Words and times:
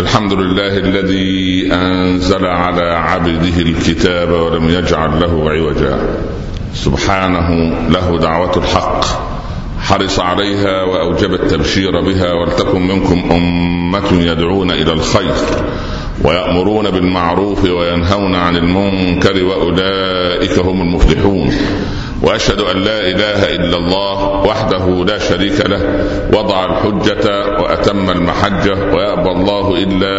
الحمد 0.00 0.32
لله 0.32 0.76
الذي 0.76 1.68
أنزل 1.72 2.46
على 2.46 2.82
عبده 2.82 3.56
الكتاب 3.62 4.30
ولم 4.30 4.68
يجعل 4.68 5.20
له 5.20 5.50
عوجا. 5.50 5.98
سبحانه 6.74 7.48
له 7.88 8.18
دعوة 8.18 8.56
الحق 8.56 9.04
حرص 9.80 10.20
عليها 10.20 10.82
وأوجب 10.82 11.34
التبشير 11.34 12.00
بها 12.00 12.32
ولتكن 12.32 12.86
منكم 12.86 13.32
أمة 13.32 14.12
يدعون 14.12 14.70
إلى 14.70 14.92
الخير 14.92 15.34
ويأمرون 16.24 16.90
بالمعروف 16.90 17.64
وينهون 17.64 18.34
عن 18.34 18.56
المنكر 18.56 19.44
وأولئك 19.44 20.58
هم 20.58 20.82
المفلحون. 20.82 21.52
وأشهد 22.22 22.60
أن 22.60 22.76
لا 22.76 23.00
إله 23.00 23.54
إلا 23.54 23.76
الله 23.76 24.42
وحده 24.48 25.04
لا 25.04 25.18
شريك 25.18 25.66
له 25.66 25.82
وضع 26.34 26.64
الحجة 26.64 27.24
وأتم 27.62 28.10
المحجة 28.10 28.74
ويأبى 28.94 29.30
الله 29.30 29.74
إلا 29.74 30.14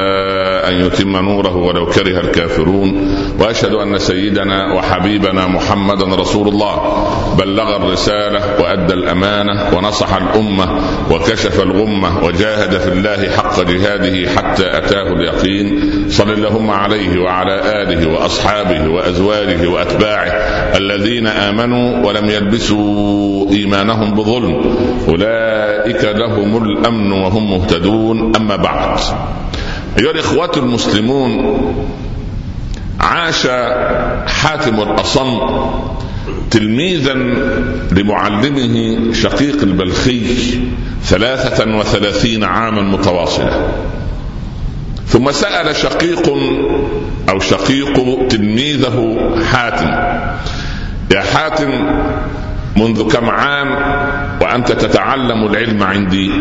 أن 0.68 0.86
يتم 0.86 1.18
نوره 1.18 1.56
ولو 1.56 1.86
كره 1.86 2.20
الكافرون. 2.20 3.18
وأشهد 3.40 3.74
أن 3.74 4.00
سيدنا 4.00 4.74
وحبيبنا 4.74 5.48
محمدا 5.48 6.16
رسول 6.16 6.48
الله. 6.48 7.08
بلغ 7.40 7.76
الرسالة 7.76 8.42
وأدى 8.62 8.94
الأمانة 8.94 9.78
ونصح 9.78 10.16
الأمة 10.16 10.82
وكشف 11.12 11.62
الغمة 11.62 12.24
وجاهد 12.24 12.78
في 12.78 12.88
الله 12.88 13.30
حق 13.30 13.62
جهاده 13.62 14.30
حتى 14.30 14.78
أتاه 14.78 15.08
اليقين. 15.14 15.92
صل 16.10 16.30
اللهم 16.30 16.70
عليه 16.70 17.20
وعلى 17.20 17.82
آله 17.82 18.10
وأصحابه 18.14 18.90
وأزواجه 18.90 19.68
وأتباعه 19.68 20.32
الذين 20.78 21.28
آمنوا 21.28 22.08
ولم 22.08 22.30
يلبسوا 22.30 23.52
إيمانهم 23.52 24.14
بظلم. 24.14 24.76
أولئك 25.08 26.04
لهم 26.04 26.64
الأمن 26.64 27.12
وهم 27.12 27.52
مهتدون. 27.52 28.36
أما 28.36 28.56
بعد. 28.56 29.00
أيها 30.00 30.12
الإخوة 30.12 30.52
المسلمون 30.58 31.62
عاش 33.00 33.48
حاتم 34.28 34.82
الأصم 34.82 35.40
تلميذا 36.52 37.14
لمعلمه 37.92 39.14
شقيق 39.14 39.62
البلخي 39.64 40.22
ثلاثة 41.04 41.78
وثلاثين 41.78 42.44
عاما 42.44 42.82
متواصلة. 42.82 43.72
ثم 45.08 45.32
سأل 45.32 45.76
شقيق 45.76 46.30
أو 47.30 47.40
شقيق 47.40 48.28
تلميذه 48.28 49.18
حاتم 49.52 49.90
يا 51.16 51.22
حاتم 51.22 51.72
منذ 52.78 53.12
كم 53.12 53.30
عام 53.30 53.72
وأنت 54.42 54.72
تتعلم 54.72 55.46
العلم 55.46 55.84
عندي؟ 55.84 56.32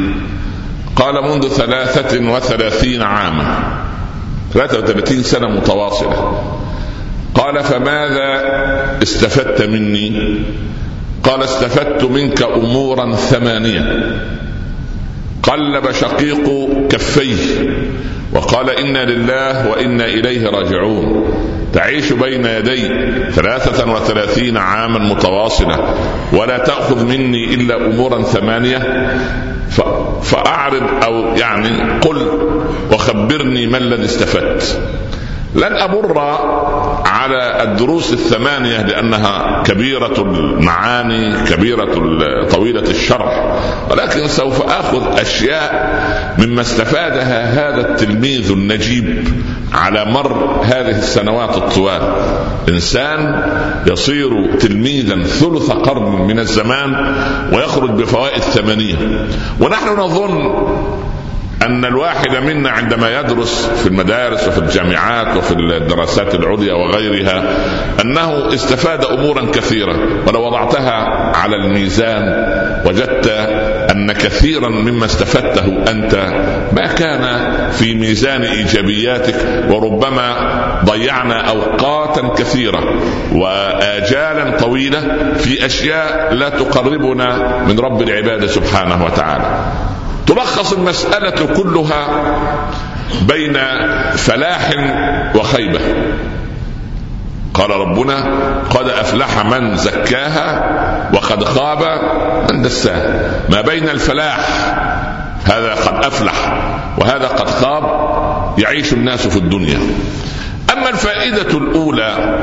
قال 1.00 1.14
منذ 1.22 1.48
ثلاثة 1.48 2.30
وثلاثين 2.30 3.02
عاما. 3.02 3.84
ثلاثة 4.52 4.78
وثلاثين 4.78 5.22
سنة 5.22 5.48
متواصلة. 5.48 6.42
قال 7.34 7.64
فماذا 7.64 8.42
استفدت 9.02 9.62
مني؟ 9.62 10.36
قال 11.24 11.42
استفدت 11.42 12.04
منك 12.04 12.42
أمورا 12.42 13.14
ثمانية. 13.14 14.16
قلب 15.42 15.92
شقيق 15.92 16.68
كفيه. 16.90 17.70
وقال 18.32 18.70
إنا 18.70 19.04
لله 19.04 19.70
وإنا 19.70 20.04
إليه 20.04 20.50
راجعون. 20.50 21.30
تعيش 21.72 22.12
بين 22.12 22.46
يدي 22.46 22.88
ثلاثة 23.30 23.92
وثلاثين 23.92 24.56
عاما 24.56 24.98
متواصلة. 24.98 25.94
ولا 26.32 26.58
تأخذ 26.58 27.04
مني 27.06 27.54
إلا 27.54 27.76
أمورا 27.76 28.22
ثمانية. 28.22 29.10
فأعرض 30.22 31.04
أو 31.04 31.14
يعني 31.36 31.98
قل 32.00 32.28
وخبرني 32.92 33.66
ما 33.66 33.78
الذي 33.78 34.04
استفدت. 34.04 34.80
لن 35.54 35.72
أمر 35.76 36.12
على 37.30 37.62
الدروس 37.62 38.12
الثمانية 38.12 38.82
لأنها 38.82 39.62
كبيرة 39.62 40.22
المعاني 40.22 41.44
كبيرة 41.44 41.94
طويلة 42.50 42.90
الشرح. 42.90 43.60
ولكن 43.90 44.28
سوف 44.28 44.62
آخذ 44.62 45.20
أشياء 45.20 46.00
مما 46.38 46.60
استفادها 46.60 47.44
هذا 47.44 47.90
التلميذ 47.90 48.50
النجيب 48.52 49.28
على 49.72 50.04
مر 50.04 50.60
هذه 50.64 50.98
السنوات 50.98 51.56
الطوال. 51.56 52.02
إنسان 52.68 53.42
يصير 53.86 54.56
تلميذا 54.56 55.22
ثلث 55.22 55.70
قرن 55.70 56.26
من 56.26 56.38
الزمان 56.38 57.14
ويخرج 57.52 57.90
بفوائد 57.90 58.42
ثمانية. 58.42 58.96
ونحن 59.60 59.88
نظن 59.88 60.50
أن 61.62 61.84
الواحد 61.84 62.36
منا 62.36 62.70
عندما 62.70 63.20
يدرس 63.20 63.66
في 63.66 63.86
المدارس 63.86 64.48
وفي 64.48 64.58
الجامعات 64.58 65.36
وفي 65.36 65.52
الدراسات 65.54 66.34
العليا 66.34 66.74
وغيرها 66.74 67.42
أنه 68.00 68.54
استفاد 68.54 69.04
أمورا 69.04 69.50
كثيرة 69.50 69.96
ولو 70.26 70.46
وضعتها 70.46 70.92
على 71.36 71.56
الميزان 71.56 72.22
وجدت 72.86 73.26
أن 73.90 74.12
كثيرا 74.12 74.68
مما 74.68 75.04
استفدته 75.04 75.90
أنت 75.90 76.14
ما 76.72 76.86
كان 76.86 77.22
في 77.70 77.94
ميزان 77.94 78.42
إيجابياتك 78.42 79.34
وربما 79.70 80.34
ضيعنا 80.84 81.48
أوقاتا 81.48 82.28
كثيرة 82.38 82.80
وآجالا 83.32 84.56
طويلة 84.58 85.00
في 85.38 85.66
أشياء 85.66 86.34
لا 86.34 86.48
تقربنا 86.48 87.58
من 87.68 87.78
رب 87.78 88.02
العباد 88.02 88.46
سبحانه 88.46 89.04
وتعالى. 89.04 89.46
تلخص 90.30 90.72
المسألة 90.72 91.54
كلها 91.54 92.06
بين 93.22 93.58
فلاح 94.16 94.70
وخيبة. 95.34 95.80
قال 97.54 97.70
ربنا 97.70 98.24
قد 98.70 98.88
أفلح 98.88 99.44
من 99.44 99.76
زكاها 99.76 100.70
وقد 101.14 101.44
خاب 101.44 102.00
من 102.50 102.62
دساها. 102.62 103.30
ما 103.48 103.60
بين 103.60 103.88
الفلاح 103.88 104.40
هذا 105.44 105.74
قد 105.74 106.04
أفلح 106.04 106.34
وهذا 106.98 107.26
قد 107.26 107.50
خاب 107.50 107.84
يعيش 108.58 108.92
الناس 108.92 109.26
في 109.26 109.36
الدنيا. 109.36 109.78
أما 110.72 110.88
الفائدة 110.88 111.58
الأولى 111.58 112.38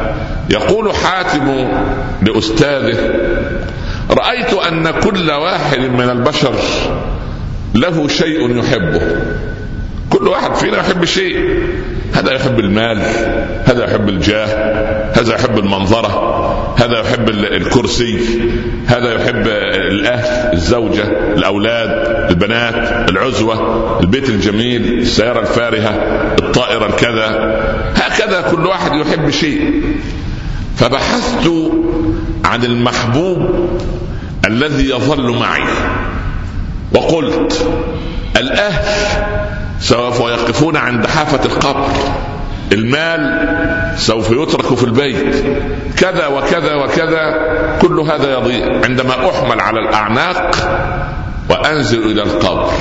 يقول 0.49 0.95
حاتم 0.95 1.67
لأستاذه 2.21 2.97
رأيت 4.11 4.53
أن 4.53 4.91
كل 4.91 5.31
واحد 5.31 5.79
من 5.79 6.09
البشر 6.09 6.55
له 7.75 8.07
شيء 8.07 8.57
يحبه. 8.59 9.01
كل 10.09 10.27
واحد 10.27 10.55
فينا 10.55 10.77
يحب 10.77 11.05
شيء. 11.05 11.59
هذا 12.13 12.31
يحب 12.33 12.59
المال 12.59 13.01
هذا 13.65 13.83
يحب 13.83 14.09
الجاه 14.09 14.45
هذا 15.13 15.35
يحب 15.35 15.59
المنظرة 15.59 16.75
هذا 16.77 16.99
يحب 16.99 17.29
الكرسي 17.29 18.19
هذا 18.87 19.13
يحب 19.13 19.47
الأهل 19.91 20.53
الزوجة 20.53 21.03
الأولاد 21.33 21.89
البنات 22.29 23.09
العزوة 23.09 23.99
البيت 24.01 24.29
الجميل 24.29 24.99
السيارة 24.99 25.39
الفارهة 25.39 25.89
الطائرة 26.39 26.85
الكذا. 26.85 27.29
هكذا 27.95 28.41
كل 28.41 28.65
واحد 28.65 28.91
يحب 28.93 29.29
شيء. 29.29 29.81
فبحثت 30.77 31.51
عن 32.45 32.63
المحبوب 32.63 33.69
الذي 34.47 34.89
يظل 34.89 35.37
معي. 35.39 35.63
وقلت 36.95 37.67
الأهل 38.37 38.83
سوف 39.79 40.19
يقفون 40.19 40.77
عند 40.77 41.07
حافة 41.07 41.45
القبر 41.45 41.87
المال 42.71 43.47
سوف 43.97 44.31
يترك 44.31 44.73
في 44.75 44.83
البيت. 44.83 45.35
كذا 45.97 46.27
وكذا 46.27 46.75
وكذا 46.75 47.37
كل 47.81 47.99
هذا 47.99 48.33
يضيع. 48.33 48.81
عندما 48.83 49.29
أحمل 49.29 49.61
على 49.61 49.79
الأعناق 49.79 50.51
وأنزل 51.67 52.11
إلى 52.11 52.23
القبر. 52.23 52.71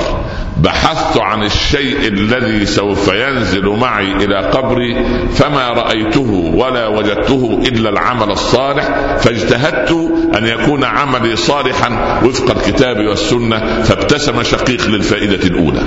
بحثت 0.57 1.17
عن 1.17 1.43
الشيء 1.43 2.07
الذي 2.07 2.65
سوف 2.65 3.07
ينزل 3.07 3.69
معي 3.69 4.11
إلى 4.11 4.37
قبري 4.37 5.05
فما 5.35 5.69
رأيته 5.69 6.51
ولا 6.55 6.87
وجدته 6.87 7.59
إلا 7.67 7.89
العمل 7.89 8.31
الصالح 8.31 8.83
فاجتهدت 9.19 9.91
أن 10.37 10.45
يكون 10.45 10.83
عملي 10.83 11.35
صالحا 11.35 12.19
وفق 12.25 12.51
الكتاب 12.57 12.97
والسنة 12.97 13.83
فابتسم 13.83 14.43
شقيق 14.43 14.87
للفائدة 14.87 15.47
الأولى. 15.47 15.81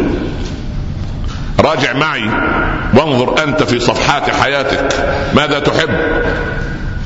راجع 1.61 1.93
معي 1.93 2.31
وانظر 2.95 3.45
أنت 3.45 3.63
في 3.63 3.81
صفحات 3.81 4.31
حياتك. 4.31 4.89
ماذا 5.35 5.59
تحب؟ 5.59 5.91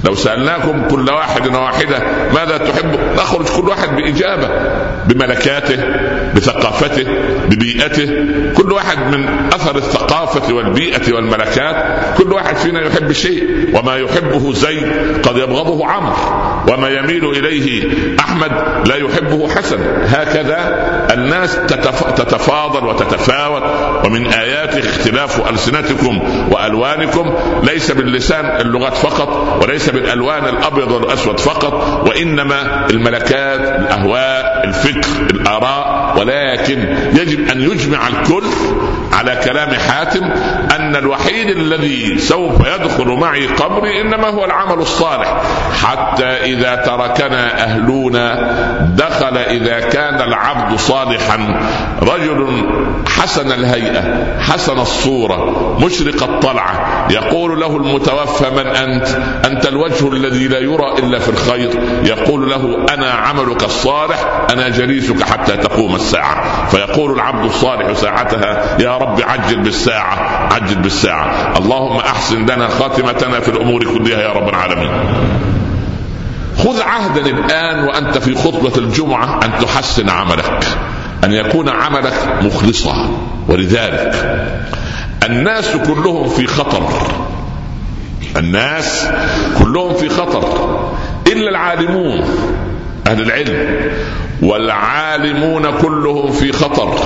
لو 0.05 0.15
سألناكم 0.15 0.89
كل 0.89 1.11
واحد 1.11 1.47
واحدة 1.47 2.03
ماذا 2.35 2.59
تحب 2.59 2.99
نخرج 3.17 3.47
كل 3.49 3.69
واحد 3.69 3.97
بإجابة 3.97 4.49
بملكاته 5.07 5.85
بثقافته 6.37 7.07
ببيئته. 7.51 8.07
كل 8.57 8.73
واحد 8.73 8.99
من 8.99 9.29
أثر 9.55 9.77
الثقافة 9.77 10.55
والبيئة 10.55 11.13
والملكات. 11.15 11.77
كل 12.19 12.33
واحد 12.33 12.57
فينا 12.57 12.81
يحب 12.81 13.13
شيء 13.13 13.71
وما 13.75 13.97
يحبه 13.97 14.53
زيد 14.53 14.87
قد 15.23 15.37
يبغضه 15.37 15.87
عمرو. 15.87 16.15
وما 16.73 16.89
يميل 16.89 17.25
إليه 17.25 17.91
أحمد 18.21 18.53
لا 18.89 18.97
يحبه 18.97 19.49
حسن. 19.49 19.79
هكذا 20.07 20.85
الناس 21.15 21.59
تتفاضل 22.17 22.87
وتتفاوت 22.87 23.63
ومن 24.05 24.27
اياته 24.27 24.79
اختلاف 24.79 25.51
ألسنتكم 25.51 26.23
وألوانكم 26.51 27.35
ليس 27.63 27.91
باللسان 27.91 28.61
اللغات 28.61 28.97
فقط 28.97 29.63
وليس 29.63 29.91
بالألوان 29.91 30.45
الأبيض 30.49 30.91
والأسود 30.91 31.41
فقط 31.41 32.05
وإنما 32.09 32.87
الملكات 32.91 33.61
الأهواء 33.61 34.65
الفكر 34.65 35.27
الآراء 35.31 36.15
ولكن 36.19 36.97
يجب 37.13 37.49
أن 37.49 37.63
يجمع 37.63 38.09
الكل 38.09 38.45
على 39.13 39.41
كلام 39.45 39.71
حاتم 39.71 40.25
أن 40.77 40.97
الوحيد 40.97 41.49
الذي 41.51 42.19
سوف 42.19 42.61
يدخل 42.61 43.07
معي 43.07 43.47
قبري 43.47 44.01
إنما 44.01 44.29
هو 44.29 44.45
العمل 44.45 44.79
الصالح 44.79 45.43
حتى 45.83 46.54
إذا 46.55 46.75
تركنا 46.77 47.65
اهلنا 47.65 48.55
دخل 48.97 49.37
إذا 49.39 49.81
كان 49.81 50.15
العبد 50.15 50.79
صالحا. 50.79 51.61
رجل 52.03 52.67
حسن 53.07 53.53
الهيئة 53.53 54.03
حسن 54.41 54.79
الصورة 54.79 55.79
مشرق 55.81 56.23
الطلعة. 56.23 57.07
يقول 57.11 57.61
له 57.61 57.77
المتوفى 57.77 58.51
من 58.51 58.67
أنت؟ 58.67 59.07
أنت 59.47 59.67
الوجه 59.67 60.09
الذي 60.09 60.49
لا 60.49 60.59
يرى 60.59 60.95
إلا 60.99 61.19
في 61.19 61.29
الخير 61.29 61.71
يقول 62.05 62.51
له 62.51 62.87
أنا 62.95 63.11
عملك 63.11 63.65
الصالح 63.65 64.47
أنا 64.51 64.69
جليسك 64.69 65.23
حتى 65.23 65.57
تقوم 65.57 65.95
الساعة. 65.95 66.67
فيقول 66.69 67.13
العبد 67.13 67.45
الصالح 67.45 67.93
ساعتها 67.93 68.77
يا 68.81 68.97
رب 68.99 69.21
عجل 69.23 69.57
بالساعة 69.57 70.49
عجل 70.55 70.75
بالساعة. 70.75 71.59
اللهم 71.59 71.97
أحسن 71.97 72.47
لنا 72.47 72.69
خاتمتنا 72.69 73.41
في 73.41 73.49
الأمور 73.49 73.85
كلها 73.85 74.23
يا 74.23 74.33
رب 74.33 74.49
العالمين. 74.49 74.91
خذ 76.59 76.81
عهدا 76.81 77.21
الآن 77.21 77.85
وأنت 77.85 78.19
في 78.19 78.35
خطبة 78.35 78.73
الجمعة 78.77 79.41
أن 79.45 79.53
تحسن 79.65 80.11
عملك 80.11 80.67
أن 81.25 81.33
يكون 81.33 81.69
عملك 81.69 82.39
مخلصا. 82.43 83.11
ولذلك 83.49 84.15
الناس 85.27 85.77
كلهم 85.77 86.29
في 86.29 86.47
خطر. 86.47 86.89
الناس 88.37 89.09
كلهم 89.59 89.95
في 89.95 90.09
خطر. 90.09 90.45
إلا 91.27 91.51
العالمون. 91.51 92.25
أهل 93.07 93.21
العلم 93.21 93.91
والعالمون 94.43 95.71
كلهم 95.71 96.33
في 96.33 96.53
خطر 96.53 96.99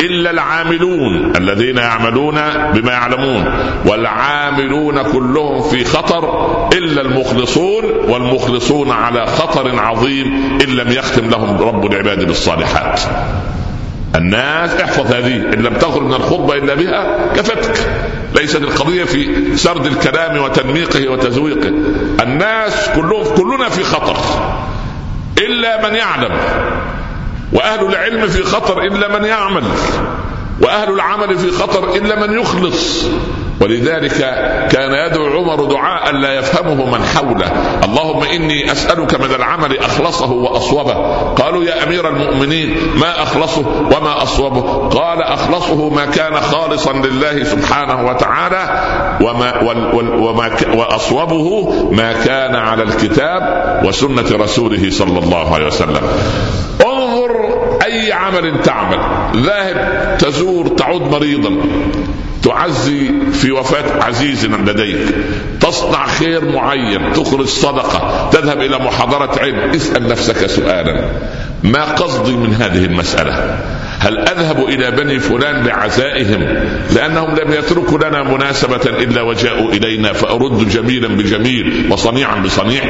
إلا 0.00 0.30
العاملون 0.30 1.32
الذين 1.36 1.76
يعملون 1.76 2.34
بما 2.74 2.92
يعلمون 2.92 3.44
والعاملون 3.86 5.02
كلهم 5.02 5.62
في 5.62 5.84
خطر 5.84 6.68
إلا 6.72 7.02
المخلصون 7.02 7.84
والمخلصون 8.08 8.90
على 8.90 9.26
خطر 9.26 9.78
عظيم 9.78 10.58
إن 10.62 10.68
لم 10.68 10.92
يختم 10.92 11.30
لهم 11.30 11.60
رب 11.60 11.92
العباد 11.92 12.24
بالصالحات. 12.24 13.00
الناس 14.14 14.70
احفظ 14.80 15.12
هذه 15.12 15.36
إن 15.36 15.62
لم 15.62 15.74
تخرج 15.74 16.02
من 16.02 16.14
الخطبة 16.14 16.54
إلا 16.54 16.74
بها 16.74 17.26
كفتك. 17.36 17.88
ليست 18.34 18.56
القضية 18.56 19.04
في 19.04 19.56
سرد 19.56 19.86
الكلام 19.86 20.42
وتنميقه 20.42 21.08
وتزويقه. 21.08 21.72
الناس 22.22 22.88
كلهم 22.96 23.24
كلنا 23.36 23.68
في 23.68 23.84
خطر. 23.84 24.16
إلا 25.40 25.88
من 25.88 25.96
يعلم. 25.96 26.36
وأهل 27.52 27.86
العلم 27.86 28.28
في 28.28 28.42
خطر 28.42 28.82
إلا 28.82 29.18
من 29.18 29.24
يعمل. 29.24 29.62
وأهل 30.60 30.92
العمل 30.92 31.38
في 31.38 31.50
خطر 31.50 31.94
إلا 31.94 32.26
من 32.26 32.38
يخلص. 32.40 33.06
ولذلك 33.60 34.18
كان 34.70 34.92
يدعو 35.06 35.26
عمر 35.26 35.64
دعاء 35.64 36.12
لا 36.12 36.34
يفهمه 36.34 36.90
من 36.90 37.04
حوله. 37.04 37.52
اللهم 37.84 38.22
إني 38.22 38.72
أسألك 38.72 39.20
من 39.20 39.34
العمل 39.34 39.78
أخلصه 39.78 40.32
وأصوبه. 40.32 40.94
قالوا 41.34 41.64
يا 41.64 41.84
أمير 41.84 42.08
المؤمنين 42.08 42.76
ما 42.96 43.22
أخلصه 43.22 43.66
وما 43.68 44.22
أصوبه؟ 44.22 44.88
قال 44.88 45.22
أخلصه 45.22 45.88
ما 45.88 46.06
كان 46.06 46.40
خالصا 46.40 46.92
لله 46.92 47.44
سبحانه 47.44 48.06
وتعالى 48.06 48.62
وما 49.20 49.62
وما 50.20 50.50
وأصوبه 50.74 51.70
ما 51.92 52.12
كان 52.12 52.56
على 52.56 52.82
الكتاب 52.82 53.42
وسنة 53.84 54.36
رسوله 54.44 54.90
صلى 54.90 55.18
الله 55.18 55.54
عليه 55.54 55.66
وسلم. 55.66 56.02
عمل 58.20 58.62
تعمل. 58.62 58.98
ذاهب 59.36 60.18
تزور 60.18 60.68
تعود 60.68 61.02
مريضا. 61.02 61.50
تعزي 62.42 63.10
في 63.32 63.52
وفاة 63.52 64.04
عزيز 64.04 64.46
لديك. 64.46 65.14
تصنع 65.60 66.06
خير 66.06 66.44
معين 66.44 67.12
تخرج 67.12 67.46
صدقة 67.46 68.30
تذهب 68.32 68.60
إلى 68.60 68.78
محاضرة 68.78 69.38
علم 69.40 69.70
اسأل 69.70 70.08
نفسك 70.08 70.46
سؤالا. 70.46 71.10
ما 71.62 71.84
قصدي 71.84 72.32
من 72.32 72.54
هذه 72.54 72.84
المسألة؟ 72.84 73.58
هل 74.00 74.18
أذهب 74.18 74.68
إلى 74.68 74.90
بني 74.90 75.18
فلان 75.18 75.66
لعزائهم 75.66 76.42
لأنهم 76.94 77.36
لم 77.36 77.52
يتركوا 77.52 77.98
لنا 77.98 78.22
مناسبة 78.22 78.80
إلا 78.86 79.22
وجاءوا 79.22 79.72
إلينا 79.72 80.12
فأرد 80.12 80.68
جميلا 80.68 81.08
بجميل 81.08 81.86
وصنيعا 81.90 82.34
بصنيع. 82.34 82.82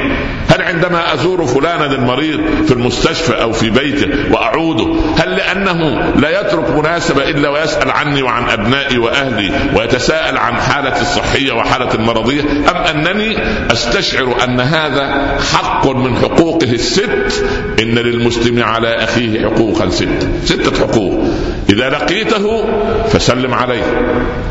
هل 0.48 0.62
عندما 0.62 1.14
أزور 1.14 1.46
فلانا 1.46 1.86
المريض 1.86 2.40
في 2.66 2.72
المستشفى 2.72 3.42
أو 3.42 3.52
في 3.52 3.70
بيته 3.70 4.08
وأعوده 4.32 4.86
هل 5.16 5.30
لأنه 5.30 6.10
لا 6.16 6.40
يترك 6.40 6.70
مناسبة 6.70 7.22
إلا 7.30 7.48
ويسأل 7.48 7.90
عني 7.90 8.22
وعن 8.22 8.48
أبنائي 8.48 8.98
وأهلي 8.98 9.50
ويتساءل 9.76 10.38
عن 10.38 10.56
حالتي 10.56 11.00
الصحية 11.00 11.52
وحالتي 11.52 11.96
المرضية؟ 11.96 12.40
أم 12.42 12.76
أنني 12.76 13.36
أستشعر 13.72 14.44
أن 14.44 14.60
هذا 14.60 15.38
حق 15.52 15.88
من 15.88 16.16
حقوقه 16.16 16.72
الست؟ 16.72 17.44
إن 17.82 17.94
للمسلم 17.98 18.62
على 18.62 18.88
أخيه 18.88 19.46
حقوقا 19.46 19.88
ست 19.88 20.28
ستة 20.44 20.78
حقوق. 20.80 20.99
إذا 21.70 21.90
لقيته 21.90 22.64
فسلم 23.08 23.54
عليه. 23.54 23.82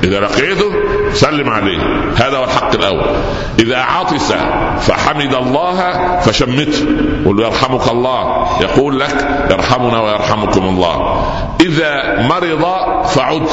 إذا 0.04 0.19
لقيته 0.19 0.72
سلم 1.13 1.50
عليه. 1.50 1.78
هذا 2.16 2.38
هو 2.38 2.44
الحق 2.44 2.75
الأول. 2.75 3.16
إذا 3.60 3.78
عطس 3.78 4.34
فحمد 4.81 5.34
الله 5.34 5.96
فشمته. 6.19 6.86
قل 7.25 7.40
يرحمك 7.40 7.92
الله. 7.92 8.48
يقول 8.62 9.00
لك 9.00 9.48
يرحمنا 9.51 10.01
ويرحمكم 10.01 10.63
الله. 10.63 11.25
إذا 11.62 12.22
مرض 12.22 12.66
فعد. 13.06 13.48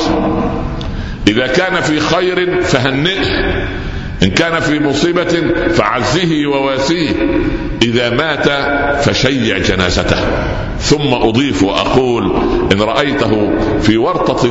إذا 1.28 1.46
كان 1.46 1.80
في 1.80 2.00
خير 2.00 2.62
فهنئه. 2.62 3.54
إن 4.22 4.30
كان 4.30 4.60
في 4.60 4.80
مصيبة 4.80 5.42
فعزه 5.68 6.46
وواسيه. 6.46 7.10
إذا 7.82 8.10
مات 8.10 8.48
فشيع 9.02 9.58
جنازته. 9.58 10.16
ثم 10.80 11.14
أضيف 11.14 11.62
وأقول 11.62 12.32
إن 12.72 12.80
رأيته 12.80 13.50
في 13.80 13.96
ورطة 13.96 14.50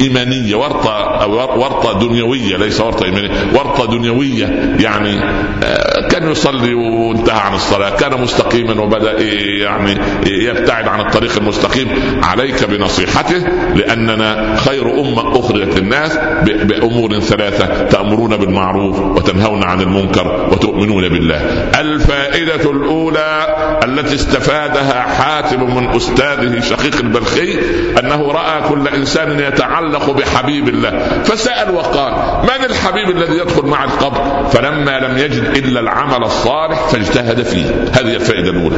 إيمانية 0.00 0.56
ورطة 0.56 1.22
أو 1.22 1.60
ورطة 1.60 2.08
دنيوية 2.08 2.56
ليس 2.56 2.80
ورطة 2.80 3.04
إيمانية 3.04 3.30
ورطة 3.54 3.86
دنيوية 3.86 4.76
يعني 4.80 5.20
آه، 5.64 6.08
كان 6.08 6.30
يصلي 6.30 6.74
وانتهى 6.74 7.40
عن 7.40 7.54
الصلاة 7.54 7.96
كان 7.96 8.20
مستقيما 8.20 8.82
وبدأ 8.82 9.22
يعني 9.62 9.96
يبتعد 10.26 10.88
عن 10.88 11.00
الطريق 11.00 11.36
المستقيم. 11.36 11.88
عليك 12.22 12.64
بنصيحته 12.64 13.38
لأننا 13.76 14.56
خير 14.56 15.00
أمة 15.00 15.40
أخرجت 15.40 15.78
للناس 15.78 16.18
بأمور 16.44 17.20
ثلاثة 17.20 17.82
تأمرون 17.84 18.36
بالمعروف 18.36 19.00
وتنهون 19.00 19.64
عن 19.64 19.80
المنكر 19.80 20.48
وتؤمنون 20.52 21.08
بالله. 21.08 21.36
الفائدة 21.80 22.61
الأولى 22.66 23.46
التي 23.84 24.14
استفادها 24.14 25.02
حاتم 25.02 25.76
من 25.76 25.96
أستاذه 25.96 26.60
شقيق 26.60 26.96
البلخي 26.96 27.58
أنه 28.00 28.32
رأى 28.32 28.68
كل 28.68 28.88
إنسان 28.88 29.40
يتعلق 29.40 30.10
بحبيب 30.10 30.68
الله 30.68 31.22
فسأل 31.24 31.74
وقال 31.74 32.12
من 32.42 32.64
الحبيب 32.64 33.10
الذي 33.10 33.38
يدخل 33.38 33.66
مع 33.66 33.84
القبر؟ 33.84 34.48
فلما 34.52 34.98
لم 34.98 35.18
يجد 35.18 35.44
إلا 35.56 35.80
العمل 35.80 36.24
الصالح 36.24 36.88
فاجتهد 36.88 37.42
فيه. 37.42 37.66
هذه 37.92 38.14
الفائدة 38.14 38.50
الأولى. 38.50 38.76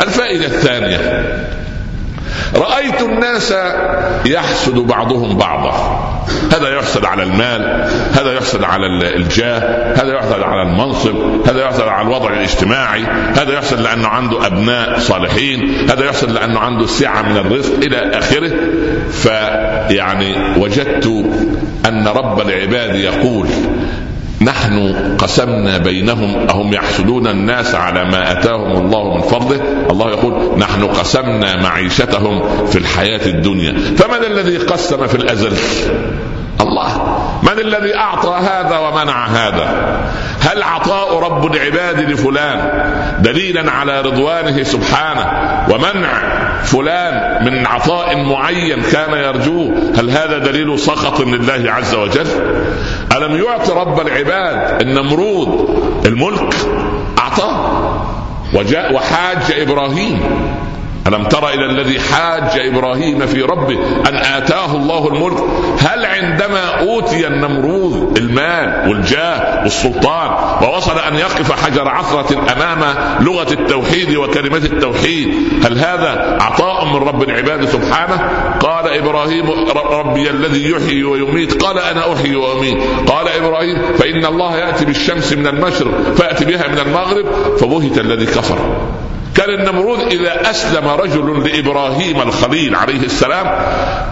الفائدة 0.00 0.46
الثانية 0.46 1.22
رأيت 2.54 3.02
الناس 3.02 3.54
يحسد 4.26 4.74
بعضهم 4.74 5.36
بعضا. 5.36 6.02
هذا 6.52 6.68
يحسد 6.68 7.04
على 7.04 7.22
المال 7.22 7.88
هذا 8.12 8.32
يحسد 8.32 8.64
على 8.64 8.86
الجاه 9.16 9.58
هذا 9.94 10.14
يحسد 10.14 10.42
على 10.42 10.62
المنصب 10.62 11.14
هذا 11.48 11.64
يحسد 11.64 11.82
على 11.82 12.08
الوضع 12.08 12.30
الاجتماعي 12.32 13.02
هذا 13.36 13.54
يحسد 13.54 13.80
لأنه 13.80 14.08
عنده 14.08 14.46
أبناء 14.46 14.98
صالحين 14.98 15.90
هذا 15.90 16.04
يحسد 16.04 16.30
لأنه 16.30 16.58
عنده 16.58 16.86
سعة 16.86 17.22
من 17.22 17.36
الرزق 17.36 17.74
إلى 17.82 18.18
آخره. 18.18 18.50
فيعني 19.12 20.34
وجدت 20.58 21.06
أن 21.86 22.08
رب 22.08 22.40
العباد 22.40 22.94
يقول 22.94 23.48
نحن 24.44 24.94
قسمنا 25.18 25.78
بينهم 25.78 26.48
أهم 26.48 26.72
يحسدون 26.72 27.26
الناس 27.26 27.74
على 27.74 28.04
ما 28.04 28.32
أتاهم 28.32 28.86
الله 28.86 29.14
من 29.14 29.22
فضله؟ 29.22 29.60
الله 29.90 30.10
يقول 30.10 30.58
نحن 30.58 30.84
قسمنا 30.84 31.62
معيشتهم 31.62 32.66
في 32.66 32.78
الحياة 32.78 33.26
الدنيا. 33.26 33.72
فمن 33.72 34.24
الذي 34.26 34.56
قسم 34.56 35.06
في 35.06 35.14
الأزل؟ 35.14 35.52
الله. 36.62 37.18
من 37.42 37.58
الذي 37.58 37.96
أعطى 37.96 38.38
هذا 38.40 38.78
ومنع 38.78 39.26
هذا؟ 39.26 40.00
هل 40.40 40.62
عطاء 40.62 41.18
رب 41.18 41.54
العباد 41.54 42.10
لفلان 42.10 42.84
دليلا 43.18 43.70
على 43.70 44.00
رضوانه 44.00 44.62
سبحانه؟ 44.62 45.26
ومنع 45.70 46.08
فلان 46.64 47.44
من 47.44 47.66
عطاء 47.66 48.16
معين 48.16 48.82
كان 48.82 49.12
يرجوه؟ 49.12 49.74
هل 49.96 50.10
هذا 50.10 50.38
دليل 50.38 50.78
سخط 50.78 51.20
لله 51.20 51.72
عز 51.72 51.94
وجل؟ 51.94 52.26
ألم 53.16 53.36
يعط 53.36 53.70
رب 53.70 54.00
العباد 54.00 54.82
النمرود 54.82 55.68
الملك 56.06 56.54
اعطاه 57.18 57.92
وجاء 58.54 58.94
وحاج 58.94 59.52
إبراهيم. 59.58 60.20
ألم 61.06 61.24
تر 61.24 61.48
إلى 61.48 61.66
الذي 61.66 62.00
حاج 62.00 62.58
إبراهيم 62.58 63.26
في 63.26 63.42
ربه 63.42 63.78
أن 64.08 64.16
آتاه 64.16 64.76
الله 64.76 65.08
الملك؟ 65.08 65.38
هل 65.78 66.06
عندما 66.06 66.80
أوتي 66.80 67.26
النمروذ 67.26 68.18
المال 68.18 68.88
والجاه 68.88 69.62
والسلطان 69.62 70.30
ووصل 70.62 70.98
أن 70.98 71.14
يقف 71.14 71.64
حجر 71.64 71.88
عثرة 71.88 72.52
أمام 72.52 72.94
لغة 73.20 73.52
التوحيد 73.52 74.16
وكلمة 74.16 74.56
التوحيد 74.56 75.34
هل 75.64 75.78
هذا 75.78 76.38
عطاء 76.40 76.84
من 76.84 76.96
رب 76.96 77.22
العباد 77.22 77.64
سبحانه؟ 77.64 78.28
قال 78.60 78.88
إبراهيم 78.88 79.50
ربي 79.90 80.30
الذي 80.30 80.70
يحيي 80.70 81.04
ويميت. 81.04 81.62
قال 81.62 81.78
أنا 81.78 82.12
أحيي 82.12 82.36
وأميت. 82.36 82.78
قال 83.06 83.28
إبراهيم 83.28 83.78
فإن 83.98 84.24
الله 84.24 84.56
يأتي 84.56 84.84
بالشمس 84.84 85.32
من 85.32 85.46
المشرق 85.46 86.14
فأتي 86.16 86.44
بها 86.44 86.68
من 86.68 86.78
المغرب 86.78 87.26
فبهت 87.60 87.98
الذي 87.98 88.26
كفر. 88.26 88.58
كان 89.34 89.50
النمرود 89.50 90.00
إذا 90.00 90.50
أسلم 90.50 90.88
رجل 90.88 91.48
لإبراهيم 91.48 92.20
الخليل 92.20 92.74
عليه 92.74 93.00
السلام 93.00 93.46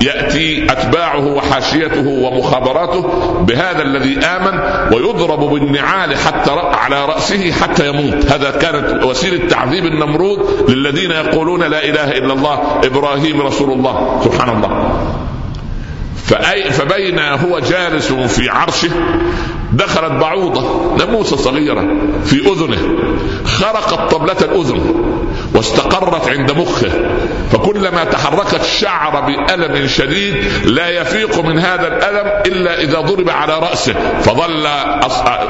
يأتي 0.00 0.72
أتباعه 0.72 1.26
وحاشيته 1.26 2.08
ومخابراته 2.08 3.02
بهذا 3.40 3.82
الذي 3.82 4.18
آمن 4.18 4.60
ويضرب 4.94 5.40
بالنعال 5.40 6.16
حتى 6.16 6.50
على 6.50 7.04
رأسه 7.04 7.52
حتى 7.52 7.88
يموت. 7.88 8.32
هذا 8.32 8.50
كانت 8.50 9.04
وسيلة 9.04 9.48
تعذيب 9.48 9.84
النمرود 9.84 10.70
للذين 10.70 11.10
يقولون 11.10 11.62
لا 11.62 11.84
إله 11.84 12.10
إلا 12.10 12.32
الله 12.32 12.80
إبراهيم 12.84 13.40
رسول 13.40 13.72
الله. 13.72 14.20
سبحان 14.24 14.56
الله. 14.56 15.00
فأي 16.26 16.70
فبين 16.70 17.18
هو 17.18 17.58
جالس 17.58 18.12
في 18.12 18.48
عرشه 18.48 18.90
دخلت 19.72 20.12
بعوضة 20.12 20.96
ناموسة 20.98 21.36
صغيرة 21.36 21.80
في 22.24 22.36
أذنه 22.52 22.78
خرقت 23.44 24.14
طبلة 24.14 24.36
الأذن. 24.42 24.80
واستقرت 25.54 26.28
عند 26.28 26.52
مخه. 26.52 26.90
فكلما 27.52 28.04
تحركت 28.04 28.64
شعر 28.64 29.20
بألم 29.20 29.86
شديد 29.86 30.34
لا 30.64 30.88
يفيق 30.88 31.44
من 31.44 31.58
هذا 31.58 31.86
الألم 31.86 32.42
إلا 32.46 32.80
إذا 32.80 33.00
ضرب 33.00 33.30
على 33.30 33.58
رأسه. 33.58 33.94
فظل 34.20 34.68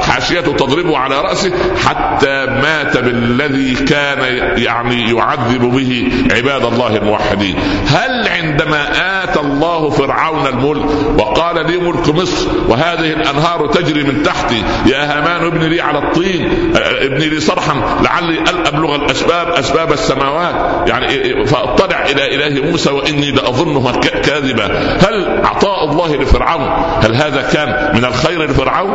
حاشيته 0.01 0.53
تضربه 0.53 0.99
على 0.99 1.21
رأسه 1.21 1.53
حتى 1.85 2.47
مات 2.47 2.97
بالذي 2.99 3.75
كان 3.75 4.19
يعني 4.59 5.11
يعذب 5.11 5.63
به 5.63 6.13
عباد 6.37 6.65
الله 6.65 6.97
الموحدين. 6.97 7.57
هل 7.87 8.29
عندما 8.29 8.91
آتى 9.25 9.41
الله 9.41 9.91
فرعون 9.91 10.47
الملك 10.47 10.87
وقال 11.19 11.67
لي 11.67 11.79
ملك 11.79 12.09
مصر 12.09 12.49
وهذه 12.69 13.13
الأنهار 13.13 13.67
تجري 13.67 14.03
من 14.05 14.23
تحتي 14.23 14.63
يا 14.87 15.05
هامان 15.05 15.47
ابن 15.47 15.65
لي 15.65 15.81
على 15.81 15.99
الطين 15.99 16.73
ابني 16.77 17.29
لي 17.29 17.41
صرحا 17.41 18.03
لعلي 18.03 18.39
أبلغ 18.67 18.95
الأسباب 18.95 19.49
أسباب 19.49 19.90
السماوات. 19.93 20.89
يعني 20.89 21.07
فاطلع 21.47 22.05
إلى 22.07 22.35
إله 22.35 22.71
موسى 22.71 22.91
وإني 22.91 23.31
لأظنها 23.31 23.93
كاذبة 24.01 24.65
هل 24.99 25.41
عطاء 25.45 25.85
الله 25.85 26.17
لفرعون؟ 26.17 26.69
هل 27.03 27.15
هذا 27.15 27.43
كان 27.53 27.97
من 27.97 28.05
الخير 28.05 28.43
لفرعون؟ 28.45 28.95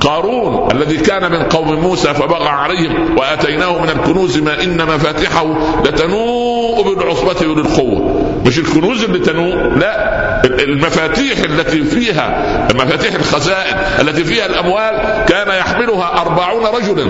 قارون 0.00 0.68
الذي 0.72 0.96
كان 0.96 1.32
من 1.32 1.42
قوم 1.42 1.74
موسى 1.74 2.14
فبغى 2.14 2.48
عليهم 2.48 3.18
وأتيناه 3.18 3.78
من 3.78 3.88
الكنوز 3.88 4.38
ما 4.38 4.62
إن 4.62 4.86
مفاتحه 4.86 5.46
لتنوء 5.84 6.94
بالعصبة 6.94 7.46
اولي 7.46 7.60
القوه 7.60 8.24
مش 8.46 8.58
الكنوز 8.58 9.04
اللي 9.04 9.18
تنوء 9.18 9.54
لا. 9.54 10.24
المفاتيح 10.44 11.38
التي 11.38 11.84
فيها 11.84 12.68
مفاتيح 12.74 13.14
الخزائن 13.14 13.76
التي 14.00 14.24
فيها 14.24 14.46
الأموال 14.46 15.24
كان 15.28 15.48
يحملها 15.48 16.20
أربعون 16.20 16.66
رجلا. 16.66 17.06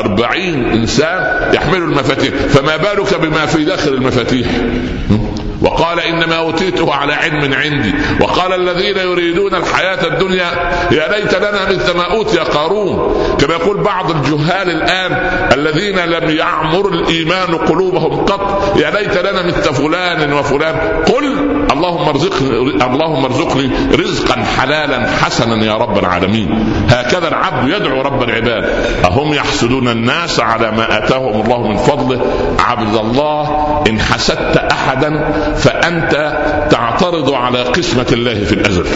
أربعين 0.00 0.70
إنسان 0.70 1.50
يحمل 1.54 1.78
المفاتيح 1.78 2.34
فما 2.34 2.76
بالك 2.76 3.20
بما 3.20 3.46
في 3.46 3.64
داخل 3.64 3.94
المفاتيح؟ 3.94 4.46
وقال 5.62 6.00
إنما 6.00 6.36
أوتيته 6.36 6.94
على 6.94 7.12
علم 7.12 7.54
عندي. 7.54 7.94
وقال 8.20 8.52
الذين 8.52 8.96
يريدون 8.96 9.54
الحياة 9.54 10.06
الدنيا 10.06 10.50
يا 10.90 11.08
ليت 11.16 11.34
لنا 11.34 11.68
مثل 11.70 11.96
ما 11.96 12.02
أوتي 12.02 12.38
قارون. 12.38 13.14
كما 13.40 13.54
يقول 13.54 13.76
بعض 13.76 14.10
الجهال 14.10 14.70
الآن 14.70 15.12
الذين 15.52 15.98
لم 15.98 16.36
يعمر 16.36 16.88
الإيمان 16.88 17.54
قلوبهم 17.54 18.24
قط 18.24 18.76
يا 18.76 18.90
ليت 18.90 19.18
لنا 19.18 19.42
مثل 19.42 19.74
فلان 19.74 20.32
وفلان. 20.32 20.74
قل 21.06 21.34
اللهم 21.72 22.08
ارزقني 22.08 22.48
اللهم 22.84 23.24
ارزقني 23.24 23.70
رزقا 23.94 24.44
حلالا 24.58 25.10
حسنا 25.10 25.64
يا 25.64 25.74
رب 25.74 25.98
العالمين. 25.98 26.48
هكذا 26.88 27.28
العبد 27.28 27.68
يدعو 27.68 28.02
رب 28.02 28.22
العباد. 28.22 28.64
أهم 29.04 29.34
يحسدون 29.34 29.88
الناس 29.88 30.40
على 30.40 30.70
ما 30.70 30.98
آتاهم 30.98 31.40
الله 31.40 31.68
من 31.68 31.76
فضله. 31.76 32.20
عبد 32.58 32.96
الله 32.96 33.44
إن 33.88 34.00
حسدت 34.00 34.56
احدا 34.56 35.10
فأنت 35.54 36.12
تعترض 36.70 37.32
على 37.32 37.62
قسمة 37.62 38.06
الله 38.12 38.44
في 38.44 38.52
الأزل. 38.52 38.86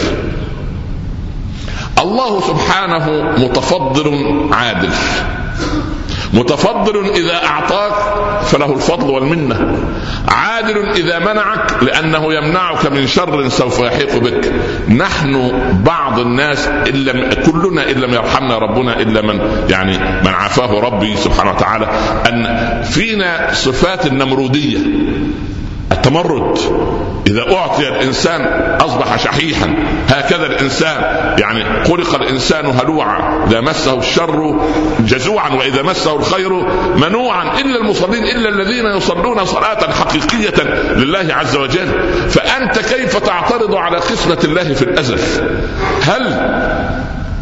الله 1.99 2.41
سبحانه 2.41 3.33
متفضل 3.37 4.07
عادل. 4.51 4.93
متفضل 6.33 7.05
إذا 7.15 7.45
أعطاك 7.45 7.93
فله 8.43 8.73
الفضل 8.73 9.09
والمنة. 9.09 9.77
عادل 10.27 10.77
إذا 10.77 11.19
منعك 11.19 11.83
لأنه 11.83 12.33
يمنعك 12.33 12.85
من 12.91 13.07
شر 13.07 13.49
سوف 13.49 13.79
يحيق 13.79 14.17
بك. 14.17 14.53
نحن 14.89 15.51
بعض 15.85 16.19
الناس 16.19 16.67
لم 16.67 17.29
كلنا 17.45 17.91
إن 17.91 17.95
لم 17.95 18.13
يرحمنا 18.13 18.57
ربنا 18.57 18.99
إلا 18.99 19.21
من 19.21 19.65
يعني 19.69 19.97
من 19.97 20.33
عافاه 20.33 20.79
ربي 20.79 21.15
سبحانه 21.15 21.51
وتعالى. 21.51 21.87
أن 22.29 22.81
فينا 22.83 23.53
صفات 23.53 24.05
النمرودية. 24.05 24.77
التمرد. 25.91 26.57
إذا 27.27 27.55
أعطي 27.55 27.87
الإنسان 27.87 28.41
أصبح 28.81 29.23
شحيحا. 29.23 29.75
هكذا 30.09 30.45
الإنسان 30.45 30.97
يعني 31.39 31.83
خلق 31.85 32.15
الإنسان 32.15 32.65
هلوعا. 32.65 33.45
إذا 33.47 33.61
مسه 33.61 33.99
الشر 33.99 34.59
جزوعا 34.99 35.49
وإذا 35.49 35.81
مسه 35.81 36.15
الخير 36.15 36.53
منوعا. 36.95 37.43
إلا 37.43 37.77
المصلين 37.81 38.23
إلا 38.23 38.49
الذين 38.49 38.85
يصلون 38.85 39.45
صلاة 39.45 39.91
حقيقية 39.91 40.63
لله 40.93 41.33
عز 41.33 41.55
وجل. 41.55 41.87
فأنت 42.29 42.79
كيف 42.79 43.17
تعترض 43.17 43.75
على 43.75 43.97
قسمة 43.97 44.39
الله 44.43 44.73
في 44.73 44.81
الأزل؟ 44.81 45.19
هل 46.01 46.51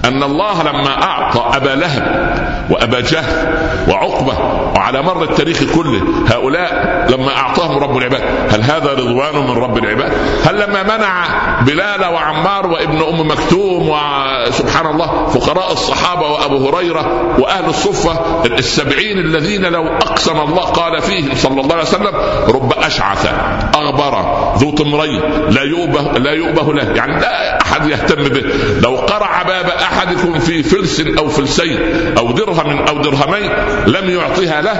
أن 0.05 0.23
الله 0.23 0.63
لما 0.63 1.03
أعطى 1.03 1.57
أبا 1.57 1.69
لهب 1.69 2.33
وأبا 2.69 2.99
جهل 2.99 3.55
وعقبة 3.89 4.33
وعلى 4.75 5.01
مر 5.01 5.23
التاريخ 5.23 5.63
كله 5.75 6.01
هؤلاء 6.27 7.05
لما 7.09 7.37
أعطاهم 7.37 7.77
رب 7.77 7.97
العباد 7.97 8.21
هل 8.51 8.61
هذا 8.61 8.93
رضوان 8.93 9.47
من 9.47 9.57
رب 9.57 9.77
العباد؟ 9.77 10.11
هل 10.45 10.55
لما 10.59 10.83
منع 10.83 11.25
بلال 11.61 12.05
وعمار 12.05 12.67
وابن 12.67 12.97
أم 12.97 13.27
مكتوم 13.31 13.89
وسبحان 13.89 14.85
الله 14.85 15.27
فقراء 15.27 15.71
الصحابة 15.71 16.31
وأبو 16.31 16.69
هريرة 16.69 17.35
وأهل 17.39 17.65
الصفة 17.65 18.43
السبعين 18.45 19.17
الذين 19.17 19.65
لو 19.65 19.87
أقسم 19.87 20.39
الله 20.39 20.63
قال 20.63 21.01
فيهم 21.01 21.35
صلى 21.35 21.61
الله 21.61 21.73
عليه 21.73 21.83
وسلم 21.83 22.15
رب 22.47 22.73
أشعث 22.73 23.33
أغبر 23.75 24.43
ذو 24.57 24.71
طمرين 24.71 25.21
لا 25.49 25.61
يؤبه 25.63 26.19
لا 26.19 26.31
يؤبه 26.31 26.73
له 26.73 26.83
يعني 26.83 27.19
لا 27.19 27.62
أحد 27.73 27.89
يهتم 27.89 28.23
به. 28.23 28.43
لو 28.83 28.95
قرع 28.95 29.43
باب 29.43 29.65
أحدكم 29.65 30.39
في 30.39 30.63
فلس 30.63 31.03
أو 31.17 31.29
فلسين 31.29 31.79
أو 32.17 32.31
درهم 32.31 32.77
أو 32.87 32.97
درهمين 32.97 33.51
لم 33.87 34.09
يعطها 34.09 34.61
له 34.61 34.79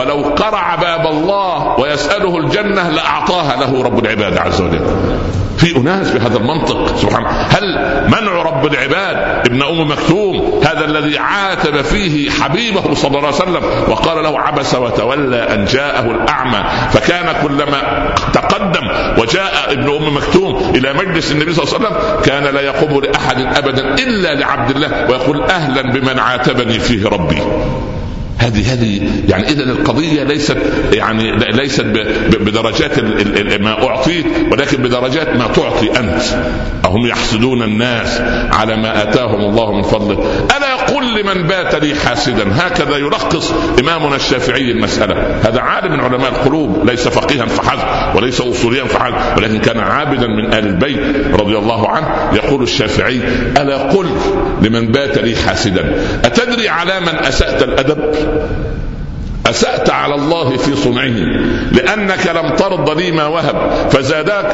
ولو 0.00 0.22
قرع 0.22 0.74
باب 0.74 1.06
الله 1.06 1.80
ويسأله 1.80 2.38
الجنة 2.38 2.90
لأعطاها 2.90 3.56
له 3.56 3.82
رب 3.82 4.04
العباد 4.04 4.38
عز 4.38 4.60
وجل. 4.60 4.80
في 5.58 5.76
أناس 5.76 6.10
بهذا 6.10 6.36
المنطق 6.36 6.96
سبحان 6.96 7.24
هل 7.26 7.64
منع 8.08 8.42
رب 8.42 8.66
العباد 8.66 9.46
ابن 9.46 9.62
أم 9.62 9.90
مكتوم 9.90 10.53
هذا 10.64 10.84
الذي 10.84 11.18
عاتب 11.18 11.82
فيه 11.82 12.30
حبيبه 12.30 12.94
صلى 12.94 13.18
الله 13.18 13.26
عليه 13.26 13.36
وسلم 13.36 13.62
وقال 13.88 14.22
له 14.22 14.40
عبس 14.40 14.74
وتولى 14.74 15.54
أن 15.54 15.64
جاءه 15.64 16.10
الأعمى. 16.10 16.64
فكان 16.90 17.34
كلما 17.42 18.10
تقدم 18.32 18.88
وجاء 19.18 19.72
ابن 19.72 19.96
أم 19.96 20.16
مكتوم 20.16 20.72
إلى 20.74 20.92
مجلس 20.92 21.32
النبي 21.32 21.52
صلى 21.52 21.64
الله 21.64 21.74
عليه 21.74 21.86
وسلم 21.86 22.20
كان 22.20 22.54
لا 22.54 22.60
يقوم 22.60 23.00
لأحد 23.00 23.40
ابدا 23.40 23.94
إلا 23.94 24.34
لعبد 24.34 24.70
الله 24.70 25.10
ويقول 25.10 25.42
أهلا 25.42 25.82
بمن 25.82 26.18
عاتبني 26.18 26.78
فيه 26.78 27.08
ربي. 27.08 27.42
هذه 28.44 28.72
هذه 28.72 29.10
يعني 29.28 29.48
اذا 29.48 29.62
القضية 29.62 30.22
ليست 30.22 30.56
يعني 30.92 31.36
ليست 31.52 31.84
بدرجات 32.40 32.98
ما 33.60 33.88
أعطيت 33.88 34.26
ولكن 34.52 34.82
بدرجات 34.82 35.28
ما 35.28 35.46
تعطي 35.46 35.90
أنت. 35.90 36.22
أهم 36.84 37.06
يحسدون 37.06 37.62
الناس 37.62 38.20
على 38.52 38.76
ما 38.76 39.02
آتاهم 39.02 39.40
الله 39.40 39.72
من 39.72 39.82
فضله. 39.82 40.46
ألا 40.56 40.73
يقول 40.94 41.14
لمن 41.14 41.46
بات 41.46 41.74
لي 41.74 41.94
حاسدا. 41.94 42.44
هكذا 42.52 42.96
يلخص 42.96 43.54
إمامنا 43.80 44.16
الشافعي 44.16 44.70
المسألة. 44.70 45.40
هذا 45.44 45.60
عالم 45.60 45.92
من 45.92 46.00
علماء 46.00 46.30
القلوب. 46.30 46.90
ليس 46.90 47.08
فقيها 47.08 47.46
فحسب 47.46 48.16
وليس 48.16 48.40
أصوليا 48.40 48.84
فحسب 48.84 49.14
ولكن 49.38 49.58
كان 49.58 49.78
عابدا 49.78 50.26
من 50.26 50.54
آل 50.54 50.66
البيت 50.66 50.98
رضي 51.40 51.58
الله 51.58 51.88
عنه. 51.88 52.08
يقول 52.32 52.62
الشافعي 52.62 53.20
ألا 53.56 53.76
قل 53.76 54.06
لمن 54.62 54.92
بات 54.92 55.18
لي 55.18 55.36
حاسدا. 55.36 56.02
أتدري 56.24 56.68
على 56.68 57.00
من 57.00 57.18
أسأت 57.18 57.62
الأدب؟ 57.62 58.14
أسأت 59.46 59.90
على 59.90 60.14
الله 60.14 60.56
في 60.56 60.76
صنعه. 60.76 61.18
لأنك 61.72 62.26
لم 62.26 62.56
ترض 62.56 62.98
لي 62.98 63.10
ما 63.10 63.26
وهب. 63.26 63.88
فزادك 63.90 64.48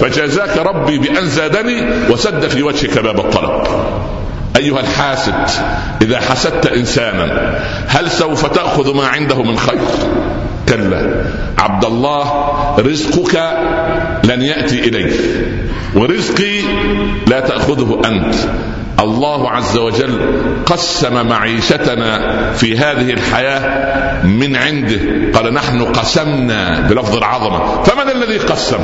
فجازاك 0.00 0.56
ربي 0.56 0.98
بأن 0.98 1.26
زادني 1.26 1.86
وسد 2.10 2.48
في 2.48 2.62
وجهك 2.62 2.98
باب 2.98 3.18
الطلب. 3.18 3.62
أيها 4.58 4.80
الحاسد 4.80 5.50
إذا 6.02 6.20
حسدت 6.20 6.66
إنسانا 6.66 7.58
هل 7.86 8.10
سوف 8.10 8.46
تأخذ 8.46 8.96
ما 8.96 9.06
عنده 9.06 9.42
من 9.42 9.58
خير؟ 9.58 9.78
كلا. 10.68 11.24
عبد 11.58 11.84
الله 11.84 12.24
رزقك 12.78 13.34
لن 14.24 14.42
يأتي 14.42 14.88
إليك. 14.88 15.20
ورزقي 15.94 16.60
لا 17.26 17.40
تأخذه 17.40 18.02
أنت. 18.04 18.34
الله 19.00 19.50
عز 19.50 19.76
وجل 19.76 20.20
قسم 20.66 21.26
معيشتنا 21.26 22.52
في 22.52 22.78
هذه 22.78 23.12
الحياة 23.12 24.26
من 24.26 24.56
عنده. 24.56 25.00
قال 25.34 25.54
نحن 25.54 25.84
قسمنا 25.84 26.80
بلفظ 26.80 27.16
العظمة. 27.16 27.82
فمن 27.82 28.10
الذي 28.10 28.38
قسم؟ 28.38 28.78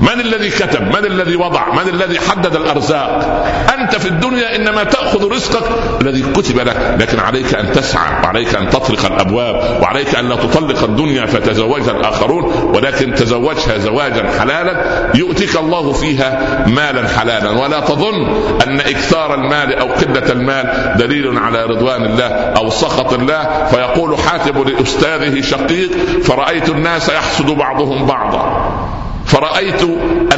من 0.00 0.20
الذي 0.20 0.50
كتب؟ 0.50 0.82
من 0.82 1.04
الذي 1.04 1.36
وضع؟ 1.36 1.72
من 1.72 1.88
الذي 1.88 2.20
حدد 2.20 2.56
الأرزاق؟ 2.56 3.44
أنت 3.78 3.96
في 3.96 4.08
الدنيا 4.08 4.56
إنما 4.56 4.84
تأخذ 4.84 5.32
رزقك 5.32 5.64
الذي 6.00 6.22
كتب 6.22 6.58
لك 6.58 6.96
لكن 7.00 7.20
عليك 7.20 7.54
أن 7.54 7.72
تسعى 7.72 8.22
وعليك 8.24 8.54
أن 8.54 8.70
تطرق 8.70 9.06
الأبواب 9.06 9.82
وعليك 9.82 10.14
أن 10.14 10.28
لا 10.28 10.36
تطلق 10.36 10.82
الدنيا 10.82 11.26
فتزوجها 11.26 11.90
الآخرون 11.90 12.44
ولكن 12.74 13.14
تزوجها 13.14 13.78
زواجا 13.78 14.30
حلالا 14.38 15.06
يؤتيك 15.14 15.56
الله 15.56 15.92
فيها 15.92 16.64
مالا 16.66 17.08
حلالا. 17.08 17.50
ولا 17.50 17.80
تظن 17.80 18.26
أن 18.66 18.80
إكثار 18.80 19.34
المال 19.34 19.74
أو 19.74 19.86
قلة 19.86 20.32
المال 20.32 20.94
دليل 20.98 21.38
على 21.38 21.64
رضوان 21.64 22.04
الله 22.04 22.26
أو 22.28 22.70
سخط 22.70 23.12
الله. 23.12 23.66
فيقول 23.70 24.18
حاتب 24.18 24.68
لأستاذه 24.68 25.40
شقيق 25.40 25.90
فرأيت 26.22 26.68
الناس 26.68 27.08
يحسد 27.08 27.46
بعضهم 27.46 28.06
بعضا. 28.06 29.05
فرأيت 29.36 29.82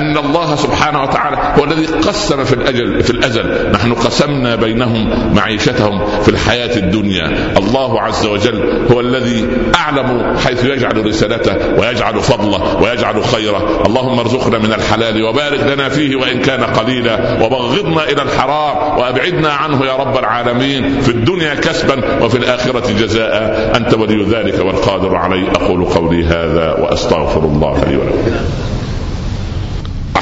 أن 0.01 0.17
الله 0.17 0.57
سبحانه 0.57 1.03
وتعالى 1.03 1.37
هو 1.59 1.65
الذي 1.65 1.87
قسم 1.87 2.45
في 2.45 2.53
الأجل 2.53 3.03
في 3.03 3.11
الأزل. 3.11 3.73
نحن 3.73 3.95
قسمنا 3.95 4.57
بينهم 4.57 5.35
معيشتهم 5.35 6.07
في 6.23 6.29
الحياة 6.29 6.77
الدنيا. 6.77 7.55
الله 7.59 8.01
عز 8.01 8.27
وجل 8.27 8.87
هو 8.93 9.01
الذي 9.01 9.47
أعلم 9.75 10.37
حيث 10.37 10.65
يجعل 10.65 11.07
رسالته 11.07 11.81
ويجعل 11.81 12.21
فضله 12.21 12.83
ويجعل 12.83 13.25
خيره. 13.25 13.83
اللهم 13.87 14.19
ارزقنا 14.19 14.59
من 14.59 14.73
الحلال 14.73 15.23
وبارك 15.23 15.61
لنا 15.61 15.89
فيه 15.89 16.17
وإن 16.17 16.41
كان 16.41 16.65
قليلا 16.65 17.43
وبغضنا 17.43 18.05
إلى 18.05 18.23
الحرام 18.23 18.99
وأبعدنا 18.99 19.53
عنه 19.53 19.87
يا 19.87 19.97
رب 19.97 20.19
العالمين. 20.19 21.01
في 21.01 21.09
الدنيا 21.09 21.55
كسبا 21.55 22.25
وفي 22.25 22.39
الآخرة 22.39 22.93
جزاء. 22.93 23.73
أنت 23.77 23.95
ولي 23.95 24.25
ذلك 24.25 24.65
والقادر 24.65 25.17
عليه 25.17 25.51
أقول 25.51 25.85
قولي 25.85 26.25
هذا 26.25 26.73
وأستغفر 26.73 27.41
الله 27.41 27.85
لي 27.89 27.97
ولكم. 27.97 28.33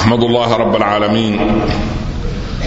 احمد 0.07 0.23
الله 0.23 0.57
رب 0.57 0.77
العالمين 0.77 1.41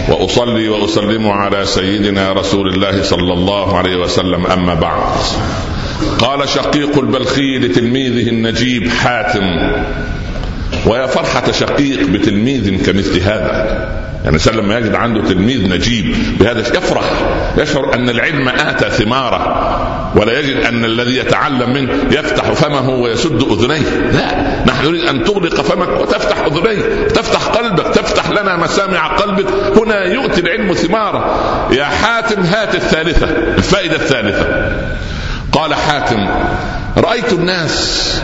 وأصلي 0.08 0.68
وأسلم 0.68 1.28
على 1.28 1.64
سيدنا 1.64 2.32
رسول 2.32 2.68
الله 2.68 3.02
صلى 3.02 3.32
الله 3.32 3.76
عليه 3.76 3.96
وسلم 3.96 4.46
أما 4.46 4.74
بعد. 4.74 5.02
قال 6.18 6.48
شقيق 6.48 6.98
البلخي 6.98 7.58
لتلميذه 7.58 8.28
النجيب 8.28 8.88
حاتم 8.88 9.72
ويا 10.86 11.06
فرحة 11.06 11.52
شقيق 11.52 12.06
بتلميذ 12.08 12.84
كمثل 12.84 13.20
هذا. 13.20 13.88
يعني 14.24 14.38
لما 14.52 14.78
يجد 14.78 14.94
عنده 14.94 15.28
تلميذ 15.28 15.68
نجيب 15.68 16.16
بهذا 16.40 16.60
يفرح 16.60 17.04
يشعر 17.58 17.94
أن 17.94 18.08
العلم 18.08 18.48
آتى 18.48 18.90
ثماره. 18.90 19.40
ولا 20.16 20.40
يجد 20.40 20.56
أن 20.56 20.84
الذي 20.84 21.16
يتعلم 21.16 21.72
منه 21.72 21.92
يفتح 22.10 22.52
فمه 22.52 22.90
ويسد 22.90 23.42
أذنيه. 23.42 24.10
لا. 24.12 24.64
نحن 24.66 24.86
نريد 24.86 25.04
أن 25.04 25.24
تغلق 25.24 25.60
فمك 25.60 26.00
وتفتح 26.00 26.38
اذنيك 26.44 26.84
تفتح 27.14 27.46
قلبك. 27.46 27.84
تفتح 27.84 28.30
لنا 28.30 28.56
مسامع 28.56 29.06
قلبك. 29.06 29.46
هنا 29.76 30.04
يؤتي 30.04 30.40
العلم 30.40 30.72
ثماره. 30.72 31.24
يا 31.72 31.84
حاتم 31.84 32.42
هات 32.42 32.74
الثالثة. 32.74 33.26
الفائدة 33.56 33.96
الثالثة. 33.96 34.46
قال 35.52 35.74
حاتم 35.74 36.28
رأيت 36.96 37.32
الناس 37.32 38.22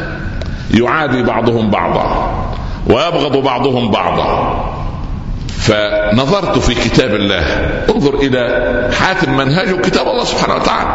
يعادي 0.74 1.22
بعضهم 1.22 1.70
بعضا 1.70 2.36
ويبغض 2.86 3.36
بعضهم 3.36 3.90
بعضا. 3.90 4.75
فنظرت 5.66 6.58
في 6.58 6.74
كتاب 6.74 7.14
الله. 7.14 7.44
انظر 7.94 8.14
إلى 8.14 8.42
حاتم 8.94 9.36
منهجه 9.36 9.80
كتاب 9.80 10.08
الله 10.08 10.24
سبحانه 10.24 10.54
وتعالى. 10.54 10.90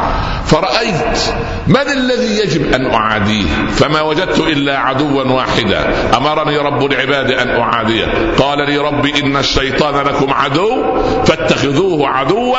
فرأيت 0.46 1.20
من 1.68 1.88
الذي 1.94 2.40
يجب 2.40 2.74
أن 2.74 2.94
أعاديه؟ 2.94 3.46
فما 3.72 4.02
وجدت 4.02 4.40
إلا 4.40 4.78
عدوا 4.78 5.24
واحدا. 5.24 5.94
أمرني 6.18 6.58
رب 6.58 6.92
العباد 6.92 7.32
أن 7.32 7.50
أعاديه. 7.50 8.06
قال 8.38 8.70
لي 8.70 8.78
ربي 8.78 9.14
إن 9.24 9.38
الشيطان 9.38 10.06
لكم 10.06 10.34
عدو 10.34 10.84
فاتخذوه 11.26 12.08
عدوا. 12.08 12.58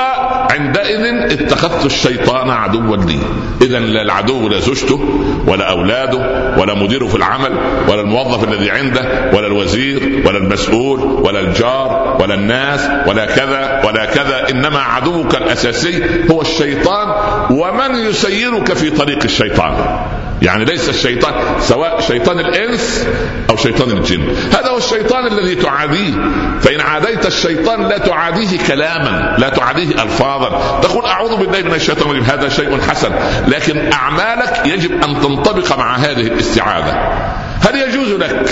عندئذ 0.52 1.04
اتخذت 1.32 1.86
الشيطان 1.86 2.50
عدوا 2.50 2.96
لي. 2.96 3.18
اذا 3.62 3.78
لا 3.78 4.02
العدو 4.02 4.48
لا 4.48 4.60
زوجته 4.60 5.00
ولا 5.46 5.70
أولاده 5.70 6.18
ولا 6.58 6.74
مديره 6.74 7.06
في 7.06 7.14
العمل 7.14 7.52
ولا 7.88 8.00
الموظف 8.00 8.48
الذي 8.48 8.70
عنده 8.70 9.30
ولا 9.34 9.46
الوزير 9.46 10.22
ولا 10.26 10.38
المسؤول 10.38 11.00
ولا 11.00 11.40
الجار 11.40 12.01
ولا 12.20 12.34
الناس 12.34 12.88
ولا 13.06 13.26
كذا 13.26 13.82
ولا 13.84 14.04
كذا 14.04 14.50
إنما 14.50 14.80
عدوك 14.80 15.34
الأساسي 15.34 16.04
هو 16.30 16.42
الشيطان 16.42 17.08
ومن 17.50 17.94
يسيرك 17.94 18.72
في 18.72 18.90
طريق 18.90 19.22
الشيطان. 19.24 19.74
يعني 20.42 20.64
ليس 20.64 20.88
الشيطان 20.88 21.34
سواء 21.60 22.00
شيطان 22.00 22.38
الإنس 22.38 23.06
أو 23.50 23.56
شيطان 23.56 23.90
الجن. 23.90 24.34
هذا 24.52 24.68
هو 24.68 24.78
الشيطان 24.78 25.26
الذي 25.26 25.54
تعاديه. 25.54 26.12
فإن 26.60 26.80
عاديت 26.80 27.26
الشيطان 27.26 27.82
لا 27.82 27.98
تعاديه 27.98 28.58
كلاما 28.68 29.36
لا 29.38 29.48
تعاديه 29.48 30.02
ألفاظا. 30.02 30.80
تقول 30.82 31.06
أعوذ 31.06 31.36
بالله 31.36 31.62
من 31.62 31.74
الشيطان 31.74 32.10
الرجيم 32.10 32.24
هذا 32.24 32.48
شيء 32.48 32.80
حسن. 32.80 33.10
لكن 33.48 33.92
أعمالك 33.92 34.62
يجب 34.64 34.92
أن 34.92 35.20
تنطبق 35.20 35.78
مع 35.78 35.96
هذه 35.96 36.26
الاستعاذة. 36.26 36.92
هل 37.60 37.88
يجوز 37.88 38.12
لك 38.12 38.50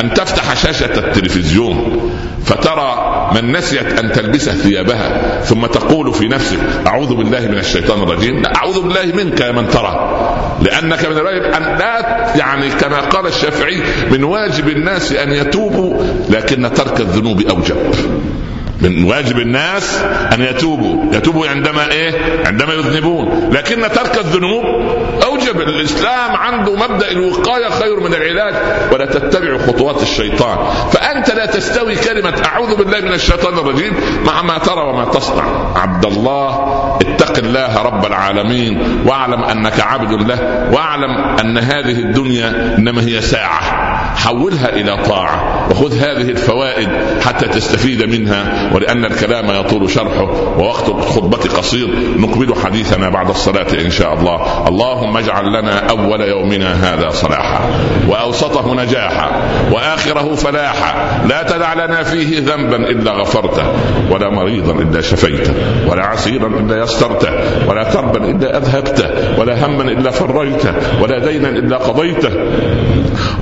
أن 0.00 0.14
تفتح 0.14 0.54
شاشة 0.54 0.98
التلفزيون 0.98 2.00
فترى 2.44 3.30
من 3.34 3.52
نسيت 3.52 3.98
أن 3.98 4.12
تلبس 4.12 4.48
ثيابها 4.50 5.40
ثم 5.40 5.66
تقول 5.66 6.14
في 6.14 6.28
نفسك 6.28 6.58
أعوذ 6.86 7.14
بالله 7.14 7.40
من 7.40 7.58
الشيطان 7.58 8.02
الرجيم. 8.02 8.42
لا 8.42 8.56
أعوذ 8.56 8.80
بالله 8.80 9.24
منك 9.24 9.40
يا 9.40 9.52
من 9.52 9.68
ترى. 9.68 10.16
لأنك 10.62 11.04
من 11.04 11.16
الواجب 11.16 11.42
أن 11.42 11.62
لا 11.78 12.26
يعني 12.36 12.70
كما 12.70 13.00
قال 13.00 13.26
الشافعي 13.26 13.82
من 14.10 14.24
واجب 14.24 14.68
الناس 14.68 15.12
أن 15.12 15.32
يتوبوا 15.32 16.02
لكن 16.30 16.72
ترك 16.74 17.00
الذنوب 17.00 17.40
أوجب. 17.40 17.76
من 18.80 19.04
واجب 19.04 19.38
الناس 19.38 19.98
أن 20.32 20.42
يتوبوا. 20.42 21.14
يتوبوا 21.14 21.48
عندما 21.48 21.92
إيه؟ 21.92 22.12
عندما 22.46 22.74
يذنبون. 22.74 23.50
لكن 23.52 23.82
ترك 23.82 24.18
الذنوب 24.18 24.64
اوجب 25.50 25.60
الاسلام 25.68 26.36
عنده 26.36 26.76
مبدأ 26.76 27.10
الوقاية 27.10 27.68
خير 27.70 28.00
من 28.00 28.14
العلاج 28.14 28.54
ولا 28.92 29.06
تتبع 29.06 29.58
خطوات 29.58 30.02
الشيطان. 30.02 30.58
فأنت 30.92 31.30
لا 31.30 31.46
تستوي 31.46 31.96
كلمة 31.96 32.42
أعوذ 32.46 32.74
بالله 32.74 33.00
من 33.00 33.12
الشيطان 33.12 33.58
الرجيم 33.58 33.94
مع 34.26 34.42
ما 34.42 34.58
ترى 34.58 34.80
وما 34.80 35.04
تصنع. 35.04 35.44
عبد 35.76 36.04
الله 36.04 36.48
اتق 37.00 37.38
الله 37.38 37.82
رب 37.82 38.06
العالمين 38.06 39.02
واعلم 39.06 39.42
أنك 39.42 39.80
عبد 39.80 40.12
له 40.12 40.70
واعلم 40.72 41.38
أن 41.40 41.58
هذه 41.58 41.98
الدنيا 41.98 42.76
إنما 42.78 43.02
هي 43.02 43.20
ساعة. 43.20 43.89
حولها 44.16 44.68
إلى 44.68 45.04
طاعة. 45.04 45.68
وخذ 45.70 45.94
هذه 45.94 46.30
الفوائد 46.30 46.88
حتى 47.20 47.48
تستفيد 47.48 48.02
منها 48.02 48.70
ولأن 48.74 49.04
الكلام 49.04 49.50
يطول 49.50 49.90
شرحه 49.90 50.58
ووقت 50.58 50.88
الخطبة 50.88 51.38
قصير. 51.38 51.88
نكمل 52.16 52.54
حديثنا 52.64 53.08
بعد 53.08 53.28
الصلاة 53.28 53.66
إن 53.84 53.90
شاء 53.90 54.14
الله. 54.14 54.68
اللهم 54.68 55.16
اجعل 55.16 55.44
لنا 55.60 55.90
أول 55.90 56.20
يومنا 56.20 56.72
هذا 56.74 57.10
صلاحا. 57.10 57.60
وأوسطه 58.08 58.74
نجاحا. 58.74 59.30
وآخره 59.72 60.34
فلاحا. 60.34 61.20
لا 61.28 61.42
تدع 61.42 61.74
لنا 61.74 62.02
فيه 62.02 62.40
ذنبا 62.40 62.76
إلا 62.76 63.12
غفرته 63.12 63.72
ولا 64.10 64.30
مريضا 64.30 64.72
إلا 64.72 65.00
شفيته 65.00 65.52
ولا 65.88 66.06
عسيرا 66.06 66.46
إلا 66.46 66.82
يسرته 66.82 67.30
ولا 67.68 67.84
كربا 67.84 68.30
إلا 68.30 68.56
أذهبته 68.56 69.40
ولا 69.40 69.66
هما 69.66 69.82
إلا 69.82 70.10
فرجته 70.10 70.72
ولا 71.02 71.18
دينا 71.18 71.48
إلا 71.48 71.76
قضيته. 71.76 72.30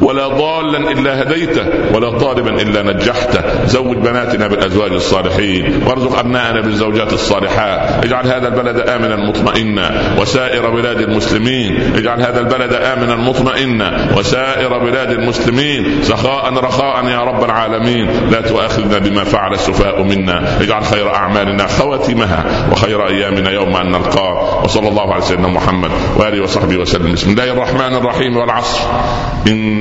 ولا 0.03 0.29
ضالا 0.29 0.93
إلا 0.93 1.23
هديته 1.23 1.67
ولا 1.95 2.19
طالبا 2.19 2.51
إلا 2.63 2.83
نجحته. 2.83 3.65
زوج 3.67 3.97
بناتنا 3.97 4.47
بالأزواج 4.47 4.93
الصالحين 4.93 5.83
وارزق 5.87 6.19
ابنائنا 6.19 6.61
بالزوجات 6.61 7.13
الصالحات. 7.13 8.05
اجعل 8.05 8.27
هذا 8.27 8.49
البلد 8.49 8.89
آمنا 8.89 9.17
مطمئنا. 9.17 10.15
وسائر 10.21 10.71
بلاد 10.71 11.01
المسلمين 11.01 11.93
اجعل 11.97 12.21
هذا 12.21 12.41
البلد 12.41 12.73
آمنا 12.73 13.17
مطمئنا. 13.17 14.09
وسائر 14.17 14.79
بلاد 14.79 15.11
المسلمين 15.11 16.03
سخاء 16.03 16.55
رخاء 16.55 17.05
يا 17.05 17.21
رب 17.21 17.45
العالمين. 17.45 18.09
لا 18.31 18.41
تؤاخذنا 18.41 18.99
بما 18.99 19.25
فعل 19.25 19.53
السفهاء 19.55 20.03
منا. 20.03 20.61
اجعل 20.61 20.85
خير 20.85 21.15
أعمالنا 21.15 21.67
خواتمها 21.67 22.45
وخير 22.73 23.09
أيامنا 23.09 23.51
يوم 23.51 23.77
أن 23.77 23.91
نلقاه. 23.91 24.65
وصلى 24.65 24.89
الله 24.89 25.13
على 25.15 25.23
سيدنا 25.23 25.49
محمد 25.49 25.91
وآله 26.17 26.43
وصحبه 26.43 26.77
وسلم. 26.77 27.13
بسم 27.13 27.31
الله 27.31 27.53
الرحمن 27.53 27.95
الرحيم 27.97 28.37
والعصر. 28.37 28.81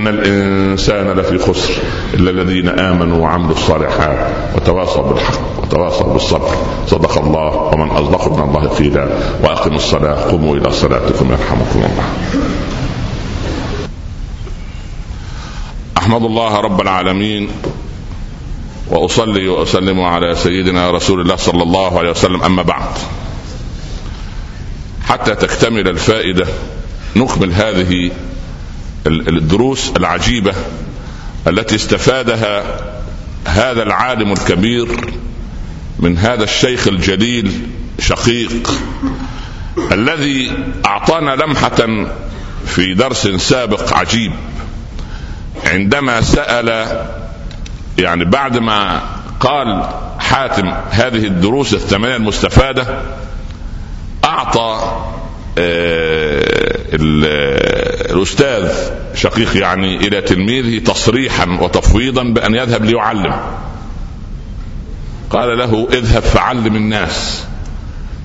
ان 0.07 0.13
الانسان 0.13 1.11
لفي 1.11 1.37
خسر 1.37 1.73
الا 2.13 2.29
الذين 2.29 2.79
امنوا 2.79 3.17
وعملوا 3.17 3.51
الصالحات 3.51 4.27
وتواصوا 4.55 5.03
بالحق 5.03 5.63
وتواصوا 5.63 6.13
بالصبر 6.13 6.55
صدق 6.87 7.17
الله 7.17 7.55
ومن 7.55 7.89
اصدق 7.89 8.33
من 8.33 8.43
الله 8.43 8.67
قيلا 8.67 9.07
واقموا 9.43 9.77
الصلاه 9.77 10.31
قوموا 10.31 10.55
إلى 10.55 10.71
صلاتكم 10.71 11.31
يرحمكم 11.31 11.79
الله. 11.79 12.09
احمد 15.97 16.23
الله 16.23 16.59
رب 16.59 16.81
العالمين 16.81 17.49
واصلي 18.89 19.47
واسلم 19.47 20.01
على 20.01 20.35
سيدنا 20.35 20.91
رسول 20.91 21.21
الله 21.21 21.35
صلى 21.35 21.63
الله 21.63 21.99
عليه 21.99 22.09
وسلم. 22.09 22.43
اما 22.43 22.63
بعد. 22.63 22.89
حتى 25.05 25.35
تكتمل 25.35 25.87
الفائدة 25.87 26.47
نكمل 27.15 27.51
هذه 27.51 28.11
الدروس 29.07 29.91
العجيبة 29.97 30.53
التي 31.47 31.75
استفادها 31.75 32.63
هذا 33.45 33.83
العالم 33.83 34.31
الكبير 34.31 34.87
من 35.99 36.17
هذا 36.17 36.43
الشيخ 36.43 36.87
الجليل 36.87 37.61
شقيق 37.99 38.71
الذي 39.91 40.51
أعطانا 40.85 41.35
لمحة 41.35 42.07
في 42.65 42.93
درس 42.93 43.27
سابق 43.27 43.93
عجيب. 43.93 44.31
عندما 45.65 46.21
سأل 46.21 46.97
يعني 47.97 48.25
بعد 48.25 48.57
ما 48.57 49.01
قال 49.39 49.89
حاتم 50.19 50.73
هذه 50.89 51.25
الدروس 51.27 51.73
الثمانية 51.73 52.15
المستفادة 52.15 53.01
أعطى 54.23 54.97
آه، 55.57 56.46
الأستاذ 56.93 58.71
شقيق 59.15 59.57
يعني 59.57 59.95
إلى 59.95 60.21
تلميذه 60.21 60.83
تصريحا 60.83 61.57
وتفويضا 61.61 62.23
بأن 62.23 62.55
يذهب 62.55 62.85
ليعلم. 62.85 63.35
قال 65.29 65.57
له 65.57 65.87
اذهب 65.91 66.21
فعلم 66.21 66.75
الناس. 66.75 67.45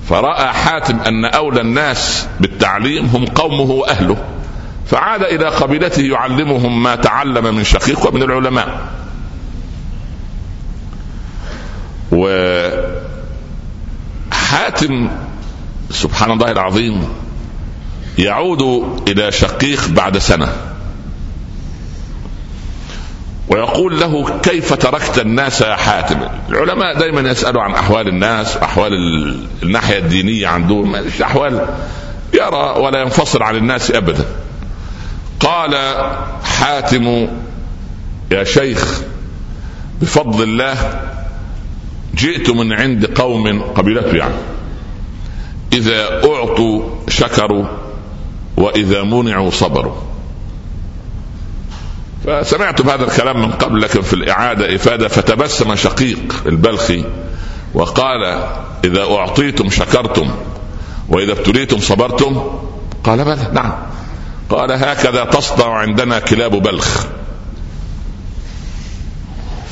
فرأى 0.09 0.53
حاتم 0.53 0.99
أن 0.99 1.25
أولى 1.25 1.61
الناس 1.61 2.27
بالتعليم 2.39 3.05
هم 3.05 3.25
قومه 3.25 3.71
وأهله. 3.71 4.17
فعاد 4.85 5.23
إلى 5.23 5.45
قبيلته 5.45 6.01
يعلمهم 6.01 6.83
ما 6.83 6.95
تعلم 6.95 7.55
من 7.55 7.63
شقيق 7.63 8.07
ومن 8.07 8.23
العلماء. 8.23 8.89
وحاتم 14.31 15.09
سبحان 15.91 16.31
الله 16.31 16.51
العظيم 16.51 17.22
يعود 18.17 18.61
إلى 19.07 19.31
شقيق 19.31 19.87
بعد 19.87 20.17
سنة. 20.17 20.47
ويقول 23.47 23.99
له 23.99 24.39
كيف 24.39 24.73
تركت 24.73 25.19
الناس 25.19 25.61
يا 25.61 25.75
حاتم؟ 25.75 26.19
العلماء 26.49 26.99
دائما 26.99 27.29
يسألوا 27.31 27.61
عن 27.61 27.71
أحوال 27.71 28.07
الناس 28.07 28.57
وأحوال 28.57 28.93
الناحية 29.63 29.97
الدينية 29.97 30.47
عندهم 30.47 30.95
أحوال 31.21 31.67
يرى 32.33 32.75
ولا 32.79 33.01
ينفصل 33.01 33.43
عن 33.43 33.55
الناس 33.55 33.91
أبدا. 33.91 34.25
قال 35.39 35.95
حاتم 36.43 37.27
يا 38.31 38.43
شيخ 38.43 39.01
بفضل 40.01 40.43
الله 40.43 41.01
جئت 42.15 42.49
من 42.49 42.73
عند 42.73 43.05
قوم 43.05 43.61
قبيلته 43.61 44.17
يعني. 44.17 44.35
إذا 45.73 46.25
أعطوا 46.25 46.83
شكروا 47.09 47.65
وإذا 48.57 49.03
منعوا 49.03 49.51
صبروا. 49.51 49.95
فسمعت 52.25 52.81
بهذا 52.81 53.03
الكلام 53.03 53.41
من 53.41 53.51
قبل 53.51 53.81
لكن 53.81 54.01
في 54.01 54.13
الإعادة 54.13 54.75
إفادة 54.75 55.07
فتبسم 55.07 55.75
شقيق 55.75 56.43
البلخي 56.45 57.05
وقال 57.73 58.23
إذا 58.83 59.03
أعطيتم 59.03 59.69
شكرتم 59.69 60.31
وإذا 61.09 61.31
ابتليتم 61.31 61.79
صبرتم 61.79 62.59
قال 63.03 63.25
بلى 63.25 63.49
نعم. 63.53 63.73
قال 64.49 64.71
هكذا 64.71 65.25
تصدع 65.25 65.73
عندنا 65.73 66.19
كلاب 66.19 66.51
بلخ. 66.51 67.05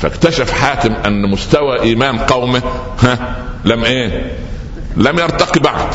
فاكتشف 0.02 0.50
حاتم 0.52 0.92
أن 0.92 1.30
مستوى 1.30 1.80
إيمان 1.80 2.18
قومه 2.18 2.62
ها 3.02 3.36
لم 3.64 3.84
إيه؟ 3.84 4.36
لم 4.96 5.18
يرتقي 5.18 5.60
بعد. 5.60 5.94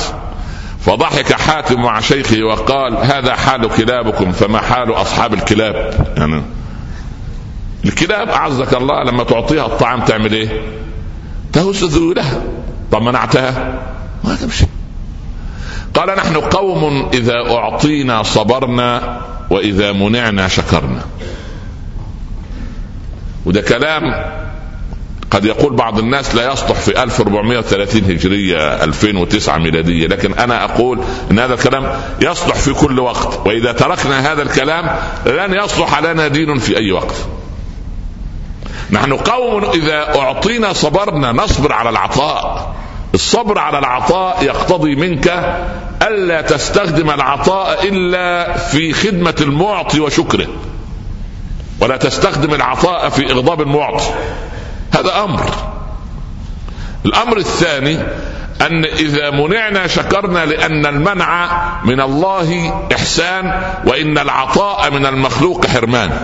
فضحك 0.79 1.33
حاتم 1.33 1.81
مع 1.81 1.99
شيخه 1.99 2.43
وقال 2.43 2.97
هذا 2.97 3.35
حال 3.35 3.69
كلابكم 3.69 4.31
فما 4.31 4.59
حال 4.59 4.93
أصحاب 4.93 5.33
الكلاب؟ 5.33 5.93
يعني 6.17 6.41
الكلاب 7.85 8.29
أعزك 8.29 8.73
الله 8.73 9.03
لما 9.03 9.23
تعطيها 9.23 9.65
الطعام 9.65 10.01
تعمل 10.01 10.33
إيه؟ 10.33 10.61
تهز 11.53 11.83
ذيولها 11.83 12.41
طب 12.91 13.01
منعتها؟ 13.01 13.79
ما 14.23 14.35
تمشي. 14.35 14.65
قال 15.93 16.15
نحن 16.17 16.35
قوم 16.35 17.09
إذا 17.13 17.35
أعطينا 17.51 18.23
صبرنا 18.23 19.21
وإذا 19.49 19.91
منعنا 19.91 20.47
شكرنا. 20.47 21.01
وده 23.45 23.61
كلام 23.61 24.03
قد 25.31 25.45
يقول 25.45 25.73
بعض 25.73 25.99
الناس 25.99 26.35
لا 26.35 26.51
يصلح 26.51 26.71
في 26.79 27.03
1430 27.03 28.03
هجرية 28.03 28.83
2009 28.83 29.57
ميلادية 29.57 30.07
لكن 30.07 30.33
أنا 30.33 30.63
أقول 30.63 30.99
أن 31.31 31.39
هذا 31.39 31.53
الكلام 31.53 32.01
يصلح 32.21 32.55
في 32.55 32.73
كل 32.73 32.99
وقت 32.99 33.47
وإذا 33.47 33.71
تركنا 33.71 34.31
هذا 34.31 34.41
الكلام 34.41 34.95
لن 35.25 35.53
يصلح 35.53 35.99
لنا 35.99 36.27
دين 36.27 36.57
في 36.57 36.77
أي 36.77 36.91
وقت. 36.91 37.15
نحن 38.91 39.13
قوم 39.13 39.63
إذا 39.65 40.19
أعطينا 40.19 40.73
صبرنا 40.73 41.31
نصبر 41.31 41.73
على 41.73 41.89
العطاء. 41.89 42.75
الصبر 43.13 43.59
على 43.59 43.79
العطاء 43.79 44.43
يقتضي 44.43 44.95
منك 44.95 45.27
ألا 46.01 46.41
تستخدم 46.41 47.09
العطاء 47.09 47.87
إلا 47.87 48.57
في 48.57 48.93
خدمة 48.93 49.35
المعطي 49.41 49.99
وشكره 49.99 50.47
ولا 51.81 51.97
تستخدم 51.97 52.53
العطاء 52.53 53.09
في 53.09 53.31
إغضاب 53.31 53.61
المعطي. 53.61 54.05
هذا 54.97 55.23
أمر. 55.23 55.51
الأمر 57.05 57.38
الثاني 57.38 57.99
أن 58.62 58.86
إذا 58.86 59.29
منعنا 59.29 59.88
شكرنا 59.88 60.45
لأن 60.45 60.86
المنع 60.86 61.49
من 61.86 62.01
الله 62.01 62.73
إحسان 62.93 63.62
وإن 63.86 64.17
العطاء 64.17 64.91
من 64.91 65.05
المخلوق 65.05 65.65
حرمان. 65.65 66.19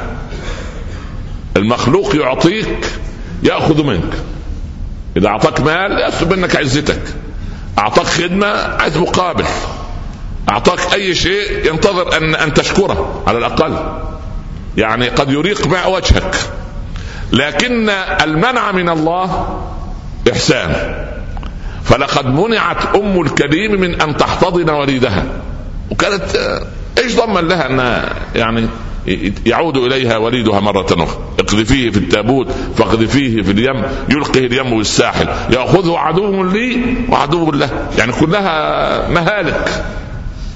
المخلوق 1.57 2.15
يعطيك 2.15 2.89
يأخذ 3.43 3.83
منك. 3.83 4.13
إذا 5.17 5.27
أعطاك 5.27 5.61
مال 5.61 5.91
يأخذ 5.91 6.35
منك 6.35 6.55
عزتك. 6.55 7.01
أعطاك 7.79 8.05
خدمة 8.05 8.47
عايز 8.79 8.97
مقابل. 8.97 9.45
أعطاك 10.49 10.93
أي 10.93 11.15
شيء 11.15 11.67
ينتظر 11.67 12.17
أن 12.17 12.35
أن 12.35 12.53
تشكره 12.53 13.23
على 13.27 13.37
الأقل. 13.37 13.99
يعني 14.77 15.09
قد 15.09 15.31
يريق 15.31 15.67
ماء 15.67 15.91
وجهك. 15.91 16.35
لكن 17.33 17.89
المنع 18.23 18.71
من 18.71 18.89
الله 18.89 19.59
إحسان. 20.31 20.95
فلقد 21.83 22.25
منعت 22.25 22.95
أم 22.95 23.21
الكريم 23.21 23.81
من 23.81 24.01
أن 24.01 24.17
تحتضن 24.17 24.69
وليدها 24.69 25.25
وكانت 25.91 26.23
إيش 26.97 27.15
ضمن 27.15 27.47
لها 27.47 27.69
انها 27.69 28.13
يعني 28.35 28.67
يعود 29.45 29.77
إليها 29.77 30.17
وليدها 30.17 30.59
مرة 30.59 30.87
أخرى؟ 30.91 31.19
اقذفيه 31.39 31.89
في 31.89 31.97
التابوت 31.97 32.47
فاقذفيه 32.77 33.41
في 33.41 33.51
اليم 33.51 33.83
يلقه 34.09 34.39
اليم 34.39 34.77
بالساحل 34.77 35.27
يأخذه 35.49 35.97
عدو 35.97 36.43
لي 36.43 36.81
وعدو 37.09 37.51
له. 37.51 37.69
يعني 37.97 38.11
كلها 38.11 39.09
مهالك. 39.09 39.83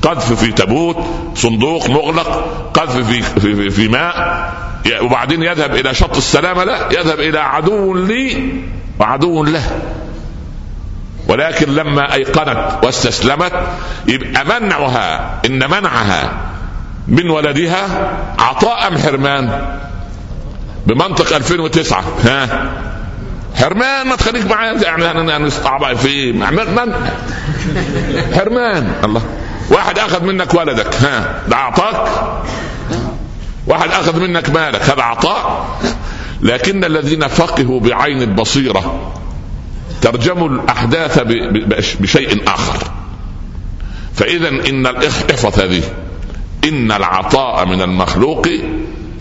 قذف 0.02 0.34
في 0.34 0.52
تابوت 0.52 0.98
صندوق 1.36 1.90
مغلق 1.90 2.28
قذف 2.74 3.08
في 3.08 3.22
في, 3.22 3.56
في, 3.56 3.70
في 3.70 3.88
ماء. 3.88 4.54
وبعدين 5.02 5.44
يذهب 5.44 5.76
إلى 5.76 5.94
شط 5.94 6.18
السلامة 6.18 6.64
لا 6.64 6.90
يذهب 6.92 7.20
إلى 7.20 7.40
عدو 7.40 7.94
لي 7.94 8.54
وعدو 9.00 9.44
له. 9.44 9.80
ولكن 11.28 11.76
لما 11.76 12.14
أيقنت 12.14 12.80
واستسلمت 12.84 13.52
يبقى 14.08 14.46
منعها 14.60 15.40
إن 15.46 15.70
منعها 15.70 16.32
من 17.08 17.30
ولدها 17.30 17.88
عطاء 18.40 18.88
أم 18.88 18.98
حرمان؟ 18.98 19.78
بمنطق 20.88 21.36
2009 21.36 22.04
ها؟ 22.24 22.72
حرمان 23.56 24.08
ما 24.08 24.16
تخليك 24.16 24.46
معايا. 24.46 24.74
يعني 25.28 25.50
صعب 25.50 25.96
في 25.96 26.32
من؟ 26.32 26.94
حرمان. 28.36 28.92
الله. 29.04 29.22
واحد 29.70 30.00
أخذ 30.00 30.24
منك 30.24 30.54
ولدك. 30.54 30.96
ها؟ 30.96 31.42
ده 31.48 31.56
اعطاك 31.56 32.08
واحد 33.68 33.90
أخذ 33.90 34.20
منك 34.20 34.50
مالك 34.50 34.82
هذا 34.82 35.02
عطاء. 35.02 35.68
لكن 36.42 36.84
الذين 36.84 37.28
فقهوا 37.28 37.80
بعين 37.80 38.22
البصيرة 38.22 39.14
ترجموا 40.02 40.50
الأحداث 40.50 41.20
بشيء 42.00 42.44
آخر. 42.48 42.92
فاذا 44.14 44.50
إن 44.50 44.86
احفظ 44.86 45.60
هذه 45.60 45.84
إن 46.64 46.92
العطاء 46.92 47.66
من 47.66 47.82
المخلوق 47.82 48.48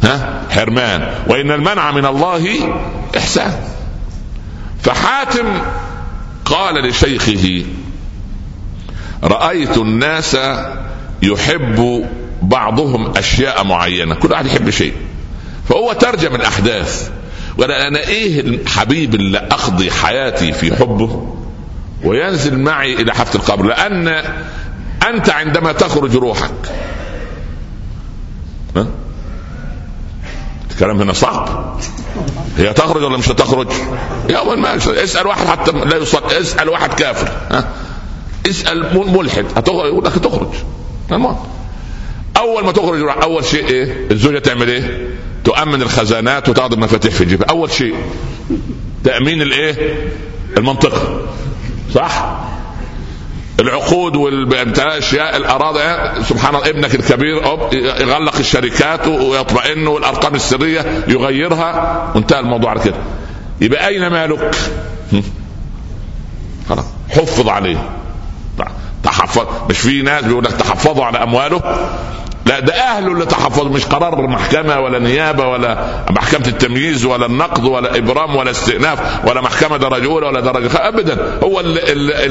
ها 0.02 0.42
حرمان. 0.50 1.14
وإن 1.28 1.50
المنع 1.50 1.90
من 1.90 2.06
الله 2.06 2.74
إحسان. 3.16 3.52
فحاتم 4.82 5.46
قال 6.44 6.88
لشيخه 6.88 7.64
رأيت 9.24 9.76
الناس 9.76 10.37
يحب 11.22 12.06
بعضهم 12.42 13.16
أشياء 13.16 13.64
معينة 13.64 14.14
كل 14.14 14.33
واحد 14.33 14.46
يحب 14.46 14.70
شيء. 14.70 14.92
فهو 15.68 15.92
ترجم 15.92 16.35
الأحداث. 16.35 17.11
وقال 17.59 17.72
أنا 17.72 17.99
إيه 17.99 18.40
الحبيب 18.40 19.14
اللي 19.14 19.38
أقضي 19.38 19.90
حياتي 19.90 20.53
في 20.53 20.77
حبه؟ 20.77 21.37
وينزل 22.05 22.59
معي 22.59 22.94
إلى 22.94 23.14
حفل 23.14 23.38
القبر. 23.38 23.64
لأن 23.66 24.09
أنت 25.09 25.31
عندما 25.31 25.72
تخرج 25.72 26.16
روحك. 26.16 26.72
ها؟ 28.77 28.87
الكلام 30.70 31.01
هنا 31.01 31.12
صعب. 31.12 31.77
هي 32.59 32.72
تخرج 32.72 33.03
ولا 33.03 33.16
مش 33.16 33.29
هتخرج؟ 33.29 33.68
يوما 34.31 34.55
ما 34.55 34.77
اسأل 34.77 35.27
واحد 35.27 35.46
حتى 35.46 35.70
لا 35.72 35.96
يصلي 35.96 36.40
اسأل 36.40 36.68
واحد 36.68 36.94
كافر. 36.94 37.29
ها؟ 37.51 37.68
اسأل 38.51 39.12
ملحد. 39.12 39.44
هتخرج؟ 39.57 39.87
يقول 39.87 40.05
لك 40.05 40.12
تخرج 40.12 40.55
أول 42.37 42.64
ما 42.64 42.72
تخرج 42.72 43.22
أول 43.22 43.44
شيء 43.44 43.68
إيه؟ 43.68 44.07
الزوجة 44.11 44.38
تعمل 44.38 44.68
إيه؟ 44.68 45.09
تؤمن 45.44 45.83
الخزانات 45.83 46.49
وتاخذ 46.49 46.72
المفاتيح 46.72 47.14
في 47.14 47.25
جيبها. 47.25 47.46
أول 47.51 47.70
شيء 47.70 47.94
تأمين 49.05 49.42
الايه 49.42 49.96
المنطقة 50.57 51.20
صح؟ 51.94 52.37
العقود 53.61 54.16
والاشياء 54.16 55.37
الأراضي 55.37 55.81
سبحان 56.25 56.55
الله 56.55 56.70
ابنك 56.70 56.94
الكبير 56.94 57.37
يغلق 58.01 58.37
الشركات 58.37 59.07
ويطمئن 59.07 59.87
والأرقام 59.87 60.35
السرية 60.35 61.05
يغيرها. 61.09 62.12
وانتهى 62.14 62.40
الموضوع 62.40 62.70
على 62.70 62.81
كده. 62.81 62.96
يبقى 63.61 63.88
أين 63.88 64.07
مالك؟ 64.07 64.55
خلاص. 66.68 66.85
حفظ 67.11 67.49
عليه. 67.49 67.90
تحفظ. 69.03 69.46
مش 69.70 69.79
في 69.79 70.03
ناس 70.03 70.25
بيقول 70.25 70.44
لك 70.44 70.53
تحفظوا 70.53 71.05
على 71.05 71.22
أمواله. 71.22 71.62
لا 72.46 72.61
ده 72.61 72.74
اهله 72.74 73.12
اللي 73.12 73.26
تحفظوا 73.26 73.70
مش 73.70 73.85
قرار 73.85 74.26
محكمه 74.26 74.80
ولا 74.80 74.98
نيابة 74.98 75.46
ولا 75.48 76.04
محكمة 76.11 76.46
التمييز 76.48 77.04
ولا 77.04 77.26
النقض 77.26 77.64
ولا 77.64 77.98
إبرام 77.98 78.37
ولا 78.37 78.50
استئناف 78.50 79.24
ولا 79.24 79.40
محكمة 79.40 79.76
درجة 79.76 80.04
أولى 80.06 80.26
ولا 80.26 80.40
درجة. 80.40 80.88
ابدا. 80.88 81.38
هو 81.42 81.61
اللي, 81.61 81.92
اللي, 81.92 82.24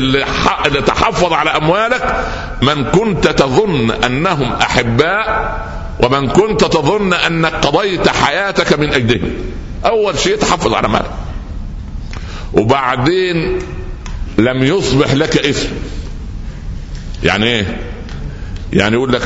اللي 0.65 0.82
تحفظ 0.82 1.34
على 1.34 1.49
أموالك 1.49 2.25
من 2.62 2.84
كنت 2.84 3.28
تظن 3.28 3.91
أنهم 3.91 4.54
أحباء 4.54 5.60
ومن 6.04 6.28
كنت 6.28 6.63
تظن 6.63 7.13
أنك 7.13 7.54
قضيت 7.54 8.10
حياتك 8.10 8.80
من 8.80 8.93
أجلهم. 8.93 9.32
أول 9.86 10.19
شيء 10.19 10.36
تحفظ 10.36 10.73
على 10.73 10.88
مالك. 10.88 11.12
وبعدين 12.54 13.60
لم 14.38 14.63
يصبح 14.63 15.13
لك 15.13 15.38
اسم 15.38 15.69
يعني 17.23 17.45
إيه؟ 17.45 17.78
يعني 18.73 18.95
يقول 18.95 19.13
لك 19.13 19.21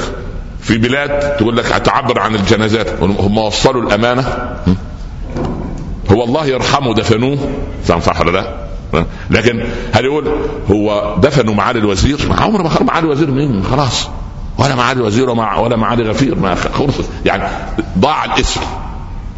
في 0.70 0.78
بلاد 0.78 1.38
تقول 1.38 1.58
لك 1.58 1.66
هتعبر 1.66 2.20
عن 2.20 2.36
الجنازات. 2.36 3.04
هم 3.04 3.38
وصلوا 3.38 3.82
الأمانة. 3.82 4.56
هو 6.12 6.24
الله 6.24 6.46
يرحمه 6.46 6.94
دفنوه. 6.94 7.38
صح 7.88 8.22
ولا 8.22 8.32
لا؟ 8.32 9.04
لكن 9.30 9.64
هل 9.94 10.06
يقول 10.06 10.36
هو 10.72 11.16
دفنوا 11.18 11.54
معالي 11.54 11.80
الوزير؟ 11.80 12.18
عمره 12.40 12.64
ما 12.64 12.70
معالي 12.82 13.06
الوزير 13.06 13.32
مين؟ 13.32 13.64
خلاص. 13.64 14.10
ولا 14.58 14.76
معالي 14.76 15.00
الوزير 15.00 15.30
ولا 15.30 15.76
معالي 15.76 16.10
غفير. 16.10 16.36
ما 16.36 16.56
خلصت 16.56 17.10
يعني 17.26 17.50
ضاع 18.00 18.26
الاسم. 18.26 18.62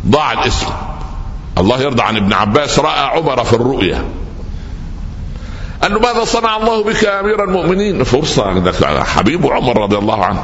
ضاع 0.07 0.33
الاسم. 0.33 0.67
الله 1.57 1.81
يرضى 1.81 2.03
عن 2.03 2.17
ابن 2.17 2.33
عباس. 2.33 2.79
رأى 2.79 2.99
عمر 2.99 3.43
في 3.43 3.53
الرؤيا. 3.53 4.03
قال 5.81 5.93
له 5.93 5.99
ماذا 5.99 6.25
صنع 6.25 6.57
الله 6.57 6.83
بك 6.83 7.03
يا 7.03 7.19
أمير 7.19 7.43
المؤمنين؟ 7.43 8.03
فرصة. 8.03 9.03
حبيب 9.03 9.47
عمر 9.47 9.81
رضي 9.81 9.97
الله 9.97 10.25
عنه. 10.25 10.43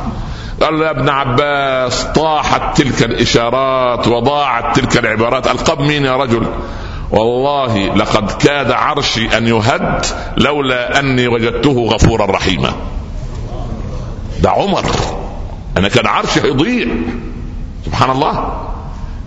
قال 0.62 0.82
يا 0.82 0.91
ابن 0.91 1.10
عباس 1.10 2.04
طاحت 2.04 2.82
تلك 2.82 3.04
الإشارات 3.04 4.08
وضاعت 4.08 4.80
تلك 4.80 4.98
العبارات. 4.98 5.48
القب 5.48 5.82
مين 5.82 6.06
يا 6.06 6.17
رجل؟ 6.17 6.48
والله 7.12 7.96
لقد 7.96 8.32
كاد 8.32 8.72
عرشي 8.72 9.38
أن 9.38 9.48
يهد 9.48 10.06
لولا 10.38 11.00
أني 11.00 11.28
وجدته 11.28 11.89
غفورا 11.93 12.26
رحيما. 12.26 12.74
ده 14.41 14.50
عمر. 14.50 14.86
أنا 15.78 15.89
كان 15.89 16.08
عرشي 16.08 16.39
يضيع 16.48 16.88
سبحان 17.86 18.10
الله. 18.10 18.63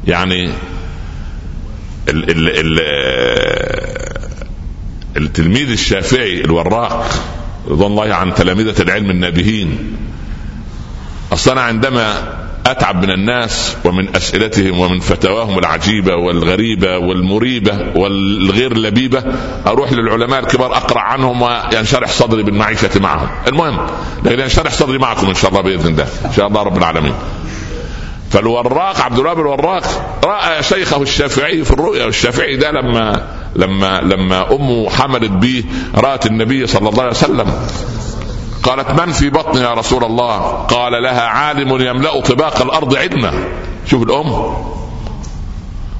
يعني 0.06 0.50
ال 2.08 2.30
ال 2.30 2.48
ال 2.48 2.80
التلميذ 5.16 5.70
الشافعي 5.70 6.40
الوراق 6.40 7.06
رضوان 7.68 7.90
الله 7.90 8.14
عن 8.14 8.34
تلامذة 8.34 8.82
العلم 8.82 9.10
النابهين 9.10 9.96
أصلا 11.32 11.60
عندما 11.60 12.34
أتعب 12.66 13.02
من 13.04 13.10
الناس 13.10 13.76
ومن 13.84 14.16
أسئلتهم 14.16 14.80
ومن 14.80 15.00
فتاواهم 15.00 15.58
العجيبة 15.58 16.14
والغريبة 16.16 16.98
والمريبة 16.98 17.78
والغير 17.96 18.76
لبيبة 18.76 19.22
أروح 19.66 19.92
للعلماء 19.92 20.40
الكبار 20.40 20.76
أقرأ 20.76 21.00
عنهم 21.00 21.42
وينشرح 21.42 22.08
صدري 22.10 22.42
بالمعيشة 22.42 22.90
معهم. 23.00 23.28
المهم 23.46 23.86
لكن 24.24 24.40
ينشرح 24.40 24.72
صدري 24.72 24.98
معكم 24.98 25.26
إن 25.28 25.34
شاء 25.34 25.50
الله 25.50 25.60
بإذن 25.62 25.86
الله 25.92 26.06
إن 26.24 26.32
شاء 26.36 26.46
الله 26.46 26.62
رب 26.62 26.76
العالمين. 26.76 27.14
فالوراق 28.30 29.00
عبد 29.00 29.18
الوهاب 29.18 29.40
الوراق 29.40 29.84
رأى 30.24 30.62
شيخه 30.62 31.02
الشافعي 31.02 31.64
في 31.64 31.70
الرؤيا 31.70 32.04
والشافعي 32.04 32.56
ده 32.56 32.70
لما 32.70 33.26
لما 33.56 34.00
لما 34.00 34.52
امه 34.54 34.90
حملت 34.90 35.30
به 35.30 35.64
رأت 35.94 36.26
النبي 36.26 36.66
صلى 36.66 36.88
الله 36.88 37.02
عليه 37.02 37.10
وسلم 37.12 37.52
قالت 38.62 38.90
من 38.90 39.12
في 39.12 39.30
بطني 39.30 39.60
يا 39.60 39.74
رسول 39.74 40.04
الله؟ 40.04 40.38
قال 40.52 41.02
لها 41.02 41.22
عالم 41.22 41.80
يملأ 41.80 42.20
طباق 42.20 42.62
الأرض 42.62 42.96
علما 42.96 43.32
شوف 43.86 44.02
الأم. 44.02 44.56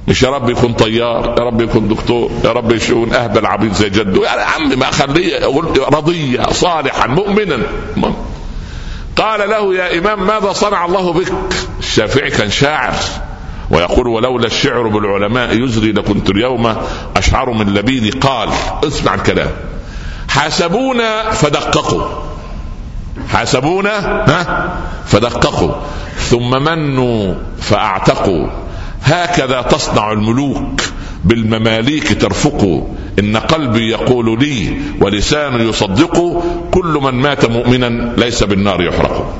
مش 0.08 0.22
يا 0.22 0.30
رب 0.30 0.50
يكون 0.50 0.72
طيار 0.72 1.34
يا 1.38 1.44
رب 1.44 1.60
يكون 1.60 1.88
دكتور 1.88 2.30
يا 2.44 2.52
رب 2.52 2.72
يكون 2.72 3.14
اهبل 3.14 3.46
عبيد 3.46 3.72
زي 3.72 3.90
جده. 3.90 4.22
يا 4.24 4.30
عمي 4.30 4.76
ما 4.76 4.88
اخليه 4.88 5.46
رضيه 5.92 6.42
صالحا 6.42 7.06
مؤمنا. 7.06 7.58
قال 9.16 9.50
له 9.50 9.74
يا 9.74 9.98
إمام 9.98 10.26
ماذا 10.26 10.52
صنع 10.52 10.84
الله 10.84 11.12
بك؟ 11.12 11.32
الشافعي 11.78 12.30
كان 12.30 12.50
شاعر 12.50 12.94
ويقول 13.70 14.08
ولولا 14.08 14.46
الشعر 14.46 14.88
بالعلماء 14.88 15.64
يزري 15.64 15.92
لكنت 15.92 16.30
اليوم 16.30 16.76
أشعر 17.16 17.50
من 17.50 17.74
لبيدي. 17.74 18.10
قال 18.10 18.48
اسمع 18.84 19.14
الكلام. 19.14 19.50
حاسبونا 20.28 21.30
فدققوا. 21.30 22.29
حاسبونا 23.28 23.98
ها؟ 24.28 24.68
فدققوا. 25.06 25.72
ثم 26.18 26.62
منوا 26.62 27.34
فأعتقوا. 27.60 28.46
هكذا 29.04 29.62
تصنع 29.62 30.12
الملوك 30.12 30.82
بالمماليك 31.24 32.20
ترفق 32.20 32.86
إن 33.18 33.36
قلبي 33.36 33.90
يقول 33.90 34.38
لي 34.38 34.80
ولساني 35.00 35.68
يصدق 35.68 36.42
كل 36.70 36.98
من 37.02 37.14
مات 37.14 37.50
مؤمنا 37.50 38.12
ليس 38.16 38.42
بالنار 38.42 38.82
يحرق. 38.82 39.34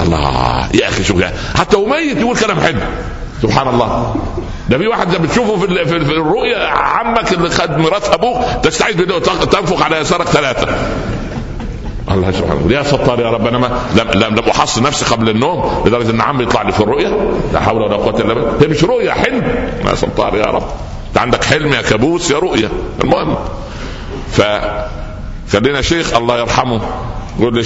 الله 0.00 0.68
يا 0.74 0.88
أخي 0.88 1.04
شوف 1.04 1.22
حتى 1.54 1.76
وميت 1.76 2.16
يقول 2.16 2.36
كلام 2.36 2.60
حلو. 2.60 2.80
سبحان 3.42 3.68
الله. 3.68 4.14
ده 4.68 4.78
في 4.78 4.86
واحد 4.86 5.22
بتشوفه 5.22 5.56
في, 5.56 5.66
الرؤيا 5.96 6.66
عمك 6.68 7.32
اللي 7.32 7.50
خد 7.50 7.78
ميراث 7.78 8.10
أبوك 8.10 8.38
تستعيذ 8.62 8.96
بالله 8.96 9.18
تنفق 9.18 9.82
على 9.82 9.96
يسارك 9.98 10.28
ثلاثة. 10.28 10.68
الله 12.10 12.30
سبحانه 12.30 12.54
وتعالى. 12.54 12.74
يا 12.74 12.82
ستار 12.82 13.20
يا 13.20 13.30
رب 13.30 13.46
أنا 13.46 13.58
ما 13.58 13.66
لم 13.96 14.10
لم, 14.10 14.34
لم 14.34 14.48
أحصن 14.48 14.82
نفسي 14.82 15.04
قبل 15.04 15.28
النوم 15.28 15.84
لدرجة 15.86 16.10
إن 16.10 16.20
عمي 16.20 16.42
يطلع 16.42 16.62
لي 16.62 16.72
في 16.72 16.80
الرؤيا 16.80 17.32
لا 17.52 17.60
حول 17.60 17.82
ولا 17.82 17.96
قوة 17.96 18.20
إلا 18.20 18.34
بالله. 18.34 18.52
هي 18.60 18.66
مش 18.66 18.84
رؤيا 18.84 19.12
حلم. 19.12 19.44
يا 19.86 19.94
ستار 19.94 20.36
يا 20.36 20.46
رب. 20.46 20.62
أنت 21.08 21.18
عندك 21.18 21.44
حلم 21.44 21.72
يا 21.72 21.82
كابوس 21.82 22.30
يا 22.30 22.38
رؤيا 22.38 22.68
المهم 23.04 23.36
ف 24.32 24.42
خلينا 25.52 25.82
شيخ 25.82 26.14
الله 26.16 26.38
يرحمه. 26.38 26.80
يقول 27.38 27.54
لي 27.54 27.64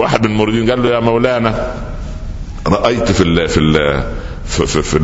واحد 0.00 0.26
من 0.26 0.32
المريدين 0.32 0.70
قال 0.70 0.82
له 0.82 0.88
يا 0.90 1.00
مولانا 1.00 1.74
رأيت 2.66 3.12
في 3.12 3.20
ال 3.22 3.48
في 3.48 3.58
ال 3.60 4.02
في, 4.46 4.66
في, 4.66 4.82
في 4.82 4.96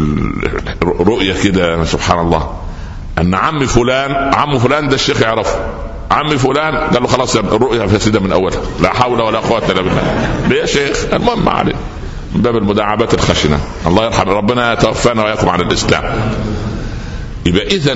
الرؤيه 0.82 1.42
كده 1.44 1.84
سبحان 1.84 2.18
الله 2.18 2.52
أن 3.18 3.34
عمي 3.34 3.66
فلان 3.66 4.34
عم 4.34 4.58
فلان 4.58 4.88
ده 4.88 4.94
الشيخ 4.94 5.22
يعرفه. 5.22 5.58
عمي 6.10 6.38
فلان 6.38 6.76
قال 6.76 7.02
له 7.02 7.08
خلاص 7.08 7.36
الرؤيا 7.36 7.86
فاسده 7.86 8.20
من 8.20 8.32
اولها 8.32 8.60
لا 8.80 8.94
حول 8.94 9.20
ولا 9.20 9.38
قوة 9.38 9.62
إلا 9.70 9.82
بالله. 9.82 10.28
ليه 10.48 10.60
يا 10.60 10.66
شيخ؟ 10.66 11.04
المهم 11.12 11.44
ما 11.44 11.50
عليه 11.50 11.74
من 12.34 12.42
باب 12.42 12.56
المداعبات 12.56 13.14
الخشنة. 13.14 13.60
الله 13.86 14.04
يرحم 14.04 14.28
ربنا 14.28 14.72
يتوفانا 14.72 15.22
واياكم 15.22 15.48
على 15.48 15.62
الإسلام. 15.62 16.32
يبقى 17.46 17.66
اذا 17.66 17.94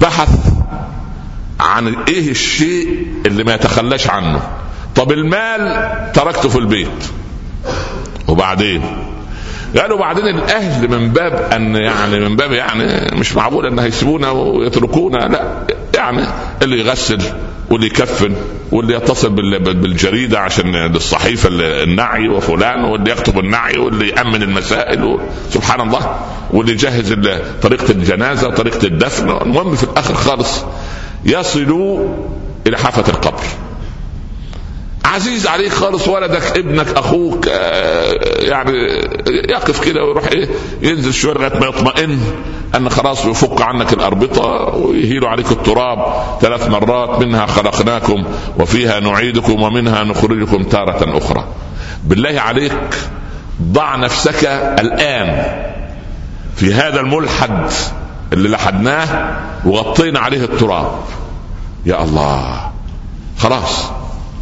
بحث 0.00 0.38
عن 1.60 1.96
إيه 2.08 2.30
الشيء 2.30 3.06
اللي 3.26 3.44
ما 3.44 3.54
يتخلاش 3.54 4.08
عنه. 4.10 4.40
طب 4.96 5.12
المال 5.12 6.12
تركته 6.14 6.48
في 6.48 6.58
البيت. 6.58 7.10
وبعدين؟ 8.28 8.82
قالوا 9.78 9.98
بعدين 9.98 10.28
الأهل 10.28 10.90
من 10.90 11.08
باب 11.08 11.48
أن 11.52 11.76
يعني 11.76 12.20
من 12.20 12.36
باب 12.36 12.52
يعني 12.52 13.10
مش 13.20 13.36
معقول 13.36 13.66
إن 13.66 13.78
هيسيبونا 13.78 14.30
ويتركونا 14.30 15.16
لا 15.18 15.66
يعني 15.94 16.22
اللي 16.62 16.78
يغسل 16.78 17.22
واللي 17.70 17.86
يكفن 17.86 18.32
واللي 18.72 18.94
يتصل 18.94 19.28
بالجريدة 19.74 20.38
عشان 20.38 20.74
الصحيفة 20.96 21.48
النعي 21.52 22.28
وفلان 22.28 22.84
واللي 22.84 23.10
يكتب 23.10 23.38
النعي 23.38 23.78
واللي 23.78 24.08
يأمن 24.08 24.42
المسائل 24.42 25.18
سبحان 25.50 25.80
الله 25.80 26.20
واللي 26.50 26.72
يجهز 26.72 27.14
طريقة 27.62 27.90
الجنازة 27.90 28.48
وطريقة 28.48 28.86
الدفن 28.86 29.30
المهم 29.30 29.74
في 29.76 29.84
الآخر 29.84 30.14
خالص 30.14 30.64
يصلوا 31.24 32.08
إلى 32.66 32.78
حافة 32.78 33.12
القبر. 33.12 33.42
عزيز 35.16 35.46
عليك 35.46 35.72
خالص 35.72 36.08
ولدك 36.08 36.58
ابنك 36.58 36.86
أخوك 36.96 37.48
آه، 37.48 38.12
يعني 38.38 38.72
يقف 39.26 39.84
كده 39.84 40.04
ويروح 40.04 40.24
إيه 40.26 40.48
ينزل 40.82 41.14
شوية 41.14 41.34
لغاية 41.34 41.60
ما 41.60 41.66
يطمئن 41.66 42.20
أن 42.74 42.88
خلاص 42.88 43.24
يفك 43.24 43.62
عنك 43.62 43.92
الأربطة 43.92 44.46
ويهيل 44.76 45.24
عليك 45.24 45.52
التراب 45.52 46.24
ثلاث 46.40 46.68
مرات 46.68 47.20
منها 47.20 47.46
خلقناكم 47.46 48.24
وفيها 48.58 49.00
نعيدكم 49.00 49.62
ومنها 49.62 50.04
نخرجكم 50.04 50.62
تارة 50.62 51.18
أخرى. 51.18 51.44
بالله 52.04 52.40
عليك 52.40 52.94
ضع 53.62 53.96
نفسك 53.96 54.44
الآن 54.80 55.44
في 56.56 56.74
هذا 56.74 57.00
الملحد 57.00 57.70
اللي 58.32 58.48
لحدناه 58.48 59.36
وغطينا 59.64 60.20
عليه 60.20 60.44
التراب. 60.44 60.98
يا 61.86 62.02
الله 62.02 62.70
خلاص. 63.38 63.84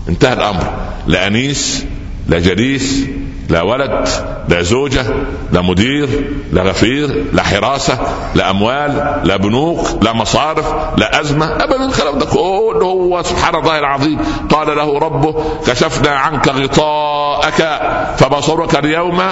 انتهى 0.09 0.33
الأمر. 0.33 0.65
لا 1.07 1.27
أنيس 1.27 1.85
لا 2.29 2.39
جليس 2.39 3.07
لا 3.49 3.63
ولد 3.63 4.09
لا 4.49 4.63
زوجة 4.63 5.05
لا 5.53 5.61
مدير 5.61 6.09
لا 6.53 6.63
غفير 6.63 7.25
لا 7.33 7.43
حراسة 7.43 7.99
لا 8.35 8.51
أموال 8.51 9.21
لا 9.25 9.37
بنوك 9.37 9.87
لا 10.03 10.13
مصارف 10.13 10.75
لا 10.97 11.21
أزمة. 11.21 11.47
أبدا 11.47 11.87
الكلام 11.87 12.19
ده 12.19 12.27
كله 12.27 12.87
هو 12.87 13.23
سبحان 13.23 13.55
الله 13.55 13.79
العظيم. 13.79 14.19
قال 14.51 14.77
له 14.77 14.99
ربه 14.99 15.45
كشفنا 15.67 16.11
عنك 16.11 16.49
غطاءك 16.49 17.81
فبصرك 18.17 18.77
اليوم 18.77 19.23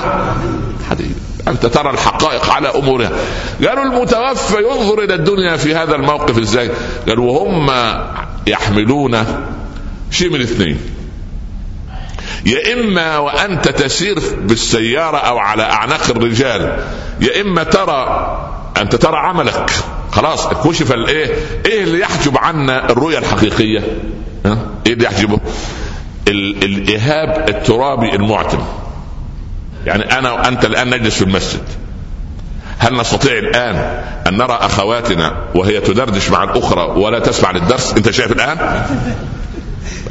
حديد. 0.91 1.17
أنت 1.49 1.67
ترى 1.67 1.91
الحقائق 1.91 2.51
على 2.51 2.69
أمورها. 2.69 3.11
قالوا 3.69 3.85
المتوفى 3.85 4.63
ينظر 4.63 5.03
إلى 5.05 5.15
الدنيا 5.15 5.57
في 5.57 5.75
هذا 5.75 5.95
الموقف 5.95 6.39
إزاي؟ 6.39 6.71
قالوا 7.09 7.33
وهم 7.33 7.71
يحملون 8.47 9.25
شيء 10.13 10.31
من 10.31 10.41
اثنين. 10.41 10.79
يا 12.47 12.73
إما 12.73 13.19
وأنت 13.19 13.69
تسير 13.69 14.19
بالسيارة 14.41 15.17
أو 15.17 15.39
على 15.39 15.63
أعناق 15.63 16.11
الرجال 16.11 16.85
يا 17.21 17.41
إما 17.41 17.63
ترى 17.63 18.39
أنت 18.81 18.97
ترى 18.97 19.17
عملك. 19.17 19.71
خلاص 20.13 20.49
كشف 20.49 20.93
الايه 20.93 21.35
إيه 21.67 21.83
اللي 21.83 22.01
يحجب 22.01 22.39
عنا 22.39 22.91
الرؤية 22.91 23.19
الحقيقية؟ 23.19 23.81
ها؟ 24.47 24.59
إيه 24.87 24.93
اللي 24.93 25.05
يحجبه؟ 25.05 25.41
الإيهاب 26.29 27.49
الترابي 27.49 28.15
المعتم. 28.15 28.59
يعني 29.87 30.19
أنا 30.19 30.33
وأنت 30.33 30.65
الآن 30.65 30.91
نجلس 30.91 31.15
في 31.15 31.23
المسجد. 31.23 31.65
هل 32.79 32.97
نستطيع 32.97 33.39
الآن 33.39 33.77
أن 34.27 34.37
نرى 34.37 34.59
أخواتنا 34.61 35.37
وهي 35.55 35.81
تدردش 35.81 36.31
مع 36.31 36.45
الأخرى 36.45 36.83
ولا 36.83 37.19
تسمع 37.19 37.51
للدرس؟ 37.51 37.93
أنت 37.93 38.11
شايف 38.11 38.33
الآن؟ 38.33 38.87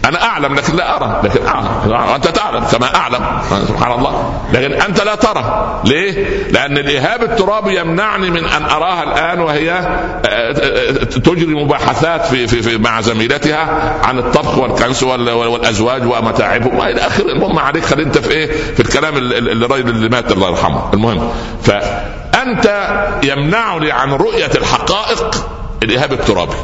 أنا 0.05 0.23
أعلم 0.23 0.55
لكن 0.55 0.75
لا 0.75 0.95
أرى 0.97 1.21
لكن 1.23 1.45
أعلم. 1.45 1.67
أنت 2.15 2.27
تعلم 2.27 2.63
كما 2.63 2.95
أعلم 2.95 3.25
سبحان 3.67 3.99
الله. 3.99 4.41
لكن 4.53 4.73
أنت 4.73 5.01
لا 5.01 5.15
ترى. 5.15 5.81
ليه؟ 5.85 6.27
لأن 6.51 6.77
الإيهاب 6.77 7.23
الترابي 7.23 7.79
يمنعني 7.79 8.29
من 8.29 8.45
أن 8.45 8.65
أراها 8.65 9.03
الآن 9.03 9.39
وهي 9.39 9.71
آه، 9.71 10.25
آه، 10.25 10.91
تجري 11.03 11.63
مباحثات 11.63 12.25
في, 12.25 12.47
في, 12.47 12.61
في 12.61 12.77
مع 12.77 13.01
زميلتها 13.01 13.93
عن 14.03 14.19
الطبخ 14.19 14.57
والكنس 14.57 15.03
والأزواج 15.03 16.05
ومتاعبهم 16.05 16.79
والى 16.79 17.01
آخره. 17.01 17.31
المهم 17.31 17.59
عليك 17.59 17.85
خلي 17.85 18.03
انت 18.03 18.17
في 18.17 18.31
إيه 18.31 18.51
في 18.73 18.79
الكلام 18.79 19.17
الراجل 19.17 19.89
اللي 19.89 20.09
مات 20.09 20.31
الله 20.31 20.49
يرحمه. 20.49 20.93
المهم 20.93 21.31
فأنت 21.63 22.91
يمنعني 23.23 23.91
عن 23.91 24.13
رؤية 24.13 24.51
الحقائق 24.55 25.49
الإيهاب 25.83 26.13
الترابي. 26.13 26.55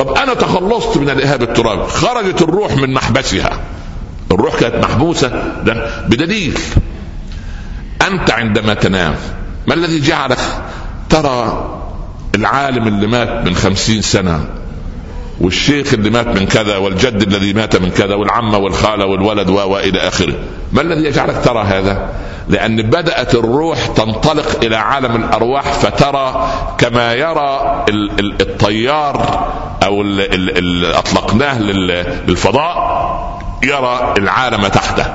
طب 0.00 0.08
أنا 0.12 0.34
تخلصت 0.34 0.96
من 0.96 1.10
الايهاب 1.10 1.42
الترابي 1.42 1.88
خرجت 1.90 2.42
الروح 2.42 2.76
من 2.76 2.94
محبسها. 2.94 3.60
الروح 4.32 4.60
كانت 4.60 4.74
محبوسة 4.84 5.28
ده 5.64 5.90
بدليل. 6.08 6.58
أنت 8.08 8.30
عندما 8.30 8.74
تنام 8.74 9.14
ما 9.66 9.74
الذي 9.74 10.00
جعلك 10.00 10.38
ترى 11.10 11.66
العالم 12.34 12.88
اللي 12.88 13.06
مات 13.06 13.28
من 13.48 13.54
خمسين 13.54 14.02
سنة؟ 14.02 14.44
والشيخ 15.40 15.94
اللي 15.94 16.10
مات 16.10 16.26
من 16.26 16.46
كذا 16.46 16.76
والجد 16.76 17.22
الذي 17.22 17.52
مات 17.52 17.76
من 17.76 17.90
كذا 17.90 18.14
والعمة 18.14 18.58
والخالة 18.58 19.06
والولد 19.06 19.50
وإلى 19.50 19.98
آخره. 19.98 20.34
ما 20.72 20.82
الذي 20.82 21.04
يجعلك 21.04 21.44
ترى 21.44 21.62
هذا؟ 21.64 22.08
لأن 22.48 22.82
بدأت 22.82 23.34
الروح 23.34 23.86
تنطلق 23.86 24.64
إلى 24.64 24.76
عالم 24.76 25.16
الأرواح 25.16 25.72
فترى 25.72 26.50
كما 26.78 27.14
يرى 27.14 27.84
الطيار 28.40 29.48
أو 29.84 30.02
اللي 30.02 30.98
أطلقناه 30.98 31.60
للفضاء 32.28 32.76
يرى 33.62 34.14
العالم 34.18 34.66
تحته. 34.66 35.06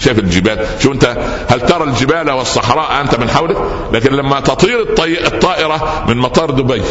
شايف 0.00 0.18
الجبال؟ 0.18 0.66
شو 0.82 0.92
أنت 0.92 1.16
هل 1.48 1.60
ترى 1.60 1.84
الجبال 1.84 2.30
والصحراء 2.30 3.00
أنت 3.00 3.18
من 3.20 3.30
حولك؟ 3.30 3.56
لكن 3.92 4.12
لما 4.12 4.40
تطير 4.40 4.80
الطائرة 5.26 6.04
من 6.08 6.16
مطار 6.16 6.50
دبي 6.50 6.82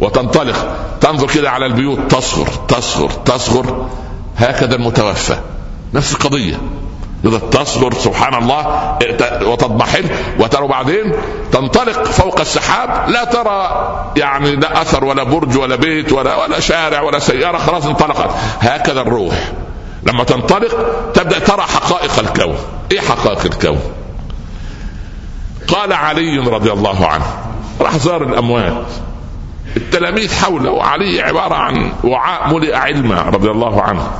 وتنطلق 0.00 0.76
تنظر 1.00 1.26
كده 1.26 1.50
على 1.50 1.66
البيوت 1.66 1.98
تصغر 2.10 2.48
تصغر 2.68 3.10
تصغر 3.10 3.86
هكذا 4.36 4.74
المتوفى. 4.74 5.36
نفس 5.94 6.12
القضية. 6.12 6.60
إذا 7.24 7.38
تصغر 7.38 7.94
سبحان 7.94 8.34
الله 8.34 8.96
وتضمحل 9.42 10.04
وترى 10.40 10.68
بعدين 10.68 11.12
تنطلق 11.52 12.04
فوق 12.04 12.40
السحاب 12.40 13.10
لا 13.10 13.24
ترى 13.24 13.68
يعني 14.16 14.56
لا 14.56 14.82
أثر 14.82 15.04
ولا 15.04 15.22
برج 15.22 15.56
ولا 15.56 15.76
بيت 15.76 16.12
ولا 16.12 16.36
ولا 16.36 16.60
شارع 16.60 17.02
ولا 17.02 17.18
سيارة 17.18 17.58
خلاص 17.58 17.86
انطلقت. 17.86 18.30
هكذا 18.60 19.00
الروح. 19.00 19.52
لما 20.02 20.24
تنطلق 20.24 20.76
تبدأ 21.14 21.38
ترى 21.38 21.62
حقائق 21.62 22.18
الكون. 22.18 22.56
إيه 22.92 23.00
حقائق 23.00 23.44
الكون؟ 23.44 23.80
قال 25.68 25.92
علي 25.92 26.38
رضي 26.38 26.72
الله 26.72 27.06
عنه 27.06 27.26
راح 27.80 27.96
زار 27.96 28.22
الأموات. 28.22 28.86
التلاميذ 29.76 30.34
حوله 30.34 30.70
وعلي 30.70 31.22
عبارة 31.22 31.54
عن 31.54 31.92
وعاء 32.04 32.54
ملئ 32.54 32.74
علما 32.74 33.22
رضي 33.22 33.50
الله 33.50 33.82
عنه. 33.82 34.10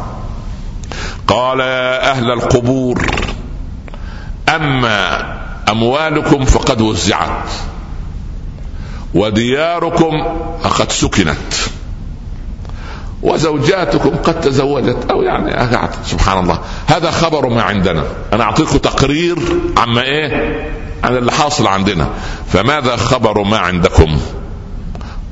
قال 1.27 1.61
يا 1.61 2.11
أهل 2.11 2.31
القبور 2.31 3.07
أما 4.49 5.37
أموالكم 5.71 6.45
فقد 6.45 6.81
وزعت 6.81 7.49
ودياركم 9.15 10.25
فقد 10.63 10.93
سكنت 10.93 11.55
وزوجاتكم 13.23 14.17
قد 14.17 14.41
تزوجت. 14.41 15.11
أو 15.11 15.23
يعني 15.23 15.69
سبحان 16.05 16.39
الله 16.39 16.59
هذا 16.87 17.11
خبر 17.11 17.49
ما 17.49 17.63
عندنا. 17.63 18.05
أنا 18.33 18.45
اعطيكم 18.45 18.79
تقرير 18.79 19.37
عما 19.77 20.03
إيه؟ 20.03 20.61
عن 21.05 21.17
اللي 21.17 21.33
حاصل 21.33 21.67
عندنا. 21.67 22.09
فماذا 22.53 22.97
خبر 22.97 23.43
ما 23.43 23.59
عندكم؟ 23.59 24.21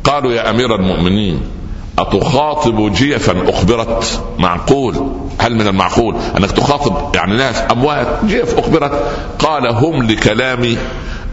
قالوا 0.05 0.33
يا 0.33 0.51
أمير 0.51 0.75
المؤمنين 0.75 1.41
أتخاطب 1.99 2.93
جيفا؟ 2.93 3.51
أخبرت. 3.51 4.23
معقول. 4.39 5.13
هل 5.39 5.55
من 5.55 5.67
المعقول؟ 5.67 6.17
أنك 6.37 6.51
تخاطب 6.51 7.17
يعني 7.17 7.37
ناس 7.37 7.57
أموات. 7.71 8.25
جيف 8.25 8.59
أخبرت. 8.59 8.93
قال 9.39 9.67
هم 9.67 10.03
لكلامي 10.03 10.79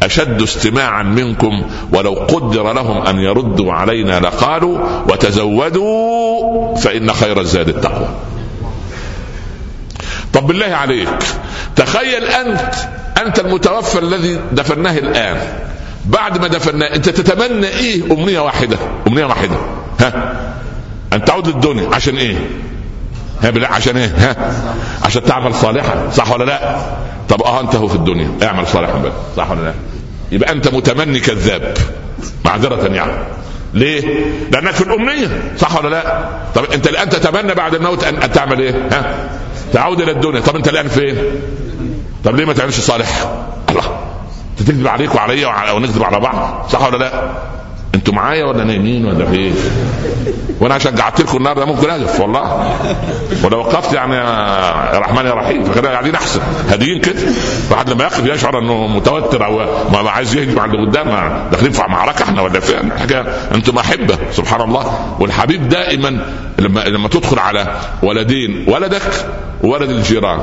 أشد 0.03 0.41
استماعا 0.41 1.03
منكم 1.03 1.63
ولو 1.93 2.13
قدر 2.13 2.73
لهم 2.73 3.01
أن 3.01 3.15
يردوا 3.15 3.73
علينا 3.73 4.19
لقالوا 4.19 4.77
وتزودوا 5.09 6.75
فإن 6.75 7.13
خير 7.13 7.39
الزاد 7.39 7.69
التقوى. 7.69 8.07
طب 10.33 10.47
بالله 10.47 10.65
عليك 10.65 11.17
تخيل 11.75 12.23
أنت 12.23 12.73
أنت 13.25 13.39
المتوفى 13.39 13.99
الذي 13.99 14.39
دفناه 14.51 14.97
الآن. 14.97 15.37
بعد 16.11 16.41
ما 16.41 16.47
دفناه 16.47 16.95
أنت 16.95 17.09
تتمنى 17.09 17.67
إيه؟ 17.67 18.03
أمنية 18.03 18.39
واحدة 18.39 18.77
أمنية 19.07 19.25
واحدة. 19.25 19.55
ها؟ 19.99 20.33
أن 21.13 21.25
تعود 21.25 21.47
للدنيا. 21.47 21.95
عشان 21.95 22.17
إيه؟ 22.17 22.35
ها 23.43 23.67
عشان 23.67 23.97
إيه؟ 23.97 24.07
ها؟ 24.17 24.53
عشان 25.03 25.23
تعمل 25.23 25.55
صالحا. 25.55 26.09
صح 26.13 26.31
ولا 26.31 26.43
لا؟ 26.43 26.77
طب 27.29 27.41
آه 27.41 27.61
انت 27.61 27.75
هو 27.75 27.87
في 27.87 27.95
الدنيا. 27.95 28.31
اعمل 28.43 28.67
صالحا 28.67 28.99
بقى. 28.99 29.11
صح 29.37 29.51
ولا 29.51 29.61
لا؟ 29.61 29.73
يبقى 30.31 30.51
انت 30.51 30.67
متمني 30.73 31.19
كذاب. 31.19 31.77
معذرة 32.45 32.87
يعني. 32.93 33.11
ليه؟ 33.73 34.25
لأنك 34.51 34.71
في 34.71 34.81
الأمنية. 34.81 35.27
صح 35.57 35.75
ولا 35.77 35.89
لا؟ 35.89 36.25
طب 36.55 36.63
انت 36.71 36.87
الآن 36.87 37.09
تتمنى 37.09 37.53
بعد 37.53 37.75
الموت 37.75 38.03
أن 38.03 38.31
تعمل 38.31 38.59
إيه؟ 38.59 38.87
ها؟ 38.91 39.29
تعود 39.73 40.01
إلى 40.01 40.11
الدنيا، 40.11 40.39
طب 40.39 40.55
انت 40.55 40.67
الآن 40.67 40.87
فين؟ 40.87 41.17
طب 42.25 42.35
ليه 42.35 42.45
ما 42.45 42.53
تعملش 42.53 42.79
صالح؟ 42.79 43.29
الله. 43.69 44.00
تكذب 44.63 44.87
عليك 44.87 45.15
وعليا 45.15 45.71
ونكذب 45.71 46.03
على 46.03 46.19
بعض 46.19 46.67
صح 46.69 46.87
ولا 46.87 46.97
لا؟ 46.97 47.31
أنتوا 47.95 48.13
معايا 48.13 48.45
ولا 48.45 48.63
نايمين 48.63 49.05
ولا 49.05 49.25
في 49.25 49.35
إيه؟ 49.35 49.51
وأنا 50.59 50.77
شجعت 50.77 51.21
لكم 51.21 51.37
النهارده 51.37 51.65
ممكن 51.65 51.89
أقف 51.89 52.19
والله. 52.19 52.75
ولو 53.43 53.59
وقفت 53.59 53.93
يعني 53.93 54.15
يا 54.15 54.99
رحمن 54.99 55.25
يا 55.25 55.33
رحيم 55.33 55.63
فكده 55.63 55.91
قاعدين 55.91 56.15
أحسن. 56.15 56.39
هاديين 56.69 57.01
كده. 57.01 57.19
الواحد 57.67 57.89
لما 57.89 58.03
يقف 58.03 58.25
يشعر 58.25 58.59
إنه 58.59 58.87
متوتر 58.87 59.45
أو 59.45 59.57
ما 59.91 60.09
عايز 60.09 60.35
يهجم 60.35 60.59
على 60.59 60.71
اللي 60.71 60.87
قدام 60.87 61.07
داخلين 61.51 61.71
في 61.71 61.81
معركة 61.89 62.23
إحنا 62.23 62.41
ولا 62.41 62.59
فين؟ 62.59 62.91
حاجة 62.99 63.25
أنتم 63.55 63.77
أحبة 63.77 64.17
سبحان 64.31 64.61
الله. 64.61 65.15
والحبيب 65.19 65.69
دائما 65.69 66.25
لما 66.59 66.79
لما 66.79 67.07
تدخل 67.07 67.39
على 67.39 67.67
ولدين 68.03 68.65
ولدك 68.67 69.01
وولد 69.63 69.89
الجيران. 69.89 70.39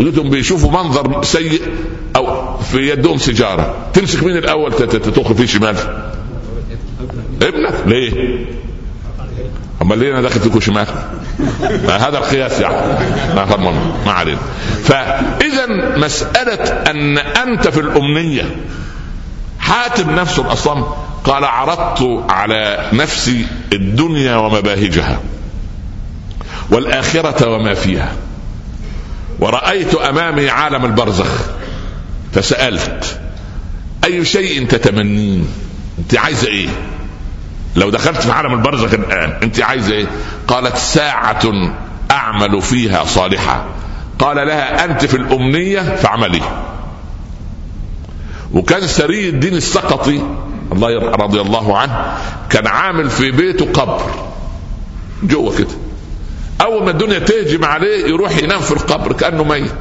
ولدهم 0.00 0.30
بيشوفوا 0.30 0.70
منظر 0.70 1.22
سيء 1.22 1.62
أو 2.16 2.56
في 2.58 2.90
يدهم 2.90 3.18
سيجارة. 3.18 3.74
تمسك 3.92 4.22
مين 4.22 4.36
الأول؟ 4.36 4.72
تدخل 4.72 5.34
فيه 5.34 5.46
شمال. 5.46 5.76
ابنك 7.42 7.74
ليه؟ 7.86 8.12
امال 9.82 9.98
ليه 9.98 10.12
أنا 10.12 10.22
داخل 10.22 10.40
فيكم 10.40 10.60
شمال؟ 10.60 10.86
هذا 11.88 12.18
القياس 12.18 12.60
يعني. 12.60 12.76
ما 14.06 14.12
علينا. 14.12 14.38
فاذا 14.84 15.96
مسألة 15.96 16.64
أن 16.90 17.18
أنت 17.18 17.68
في 17.68 17.80
الأمنية. 17.80 18.56
حاتم 19.58 20.10
نفسه 20.10 20.42
الاصم 20.42 20.82
قال 21.24 21.44
عرضت 21.44 22.24
على 22.30 22.88
نفسي 22.92 23.46
الدنيا 23.72 24.36
ومباهجها 24.36 25.20
والآخرة 26.70 27.48
وما 27.48 27.74
فيها. 27.74 28.12
ورأيت 29.40 29.94
أمامي 29.94 30.50
عالم 30.50 30.84
البرزخ. 30.84 31.50
فسألت 32.32 33.20
أي 34.04 34.24
شيء 34.24 34.66
تتمنين 34.66 35.48
أنت 35.98 36.18
عايزة 36.18 36.48
إيه؟ 36.48 36.68
لو 37.76 37.90
دخلت 37.90 38.20
في 38.20 38.32
عالم 38.32 38.52
البرزخ 38.52 38.94
الآن 38.94 39.36
أنت 39.42 39.60
عايزة 39.60 39.92
إيه؟ 39.92 40.06
قالت 40.48 40.76
ساعة 40.76 41.72
أعمل 42.10 42.62
فيها 42.62 43.04
صالحا 43.04 43.64
قال 44.18 44.36
لها 44.36 44.84
أنت 44.84 45.04
في 45.04 45.16
الأمنية 45.16 45.80
فاعملي. 45.80 46.42
وكان 48.52 48.86
سري 48.86 49.28
الدين 49.28 49.54
السقطي 49.54 50.22
الله 50.72 50.98
رضي 51.00 51.40
الله 51.40 51.78
عنه 51.78 52.16
كان 52.50 52.66
عامل 52.66 53.10
في 53.10 53.30
بيته 53.30 53.72
قبر. 53.72 54.00
جوه 55.22 55.58
كده. 55.58 55.89
أول 56.60 56.84
ما 56.84 56.90
الدنيا 56.90 57.18
تهجم 57.18 57.64
عليه 57.64 58.06
يروح 58.06 58.38
ينام 58.38 58.60
في 58.60 58.72
القبر 58.72 59.12
كأنه 59.12 59.44
ميت. 59.44 59.72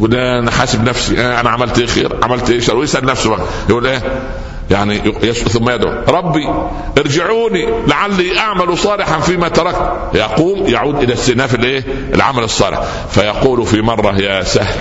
وده 0.00 0.38
أنا 0.38 0.50
حاسب 0.50 0.88
نفسي. 0.88 1.20
أنا 1.40 1.50
عملت 1.50 1.78
إيه 1.78 1.86
خير؟ 1.86 2.16
عملت 2.22 2.50
إيه 2.50 2.60
شر؟ 2.60 2.76
ويسأل 2.76 3.06
نفسه 3.06 3.30
بقى. 3.30 3.40
يقول 3.68 3.86
إيه؟ 3.86 4.02
يعني 4.70 4.98
ثم 5.32 5.70
يدعو. 5.70 6.04
ربي 6.08 6.48
ارجعوني 6.98 7.68
لعلي 7.86 8.38
أعمل 8.38 8.78
صالحا 8.78 9.20
فيما 9.20 9.48
تركت. 9.48 9.92
يقوم 10.14 10.66
يعود 10.66 11.02
إلى 11.02 11.12
استئناف 11.12 11.54
الإيه؟ 11.54 11.84
العمل 12.14 12.42
الصالح. 12.42 12.82
فيقول 13.10 13.66
في 13.66 13.82
مرة 13.82 14.20
يا 14.20 14.42
سهل 14.42 14.78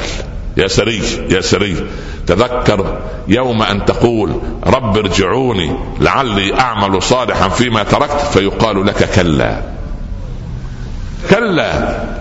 يا 0.58 0.68
سري 0.68 1.02
يا 1.30 1.41
سري 1.41 1.88
تذكر 2.28 2.99
يوم 3.28 3.62
أن 3.64 3.86
تقول 3.86 4.41
رب 4.68 4.97
ارجعوني 4.97 5.76
لعلي 5.99 6.60
أعمل 6.60 7.02
صالحا 7.02 7.49
فيما 7.49 7.84
تركت. 7.84 8.22
فيقال 8.34 8.86
لك 8.86 9.10
كلا. 9.16 9.62
كلا. 11.30 11.72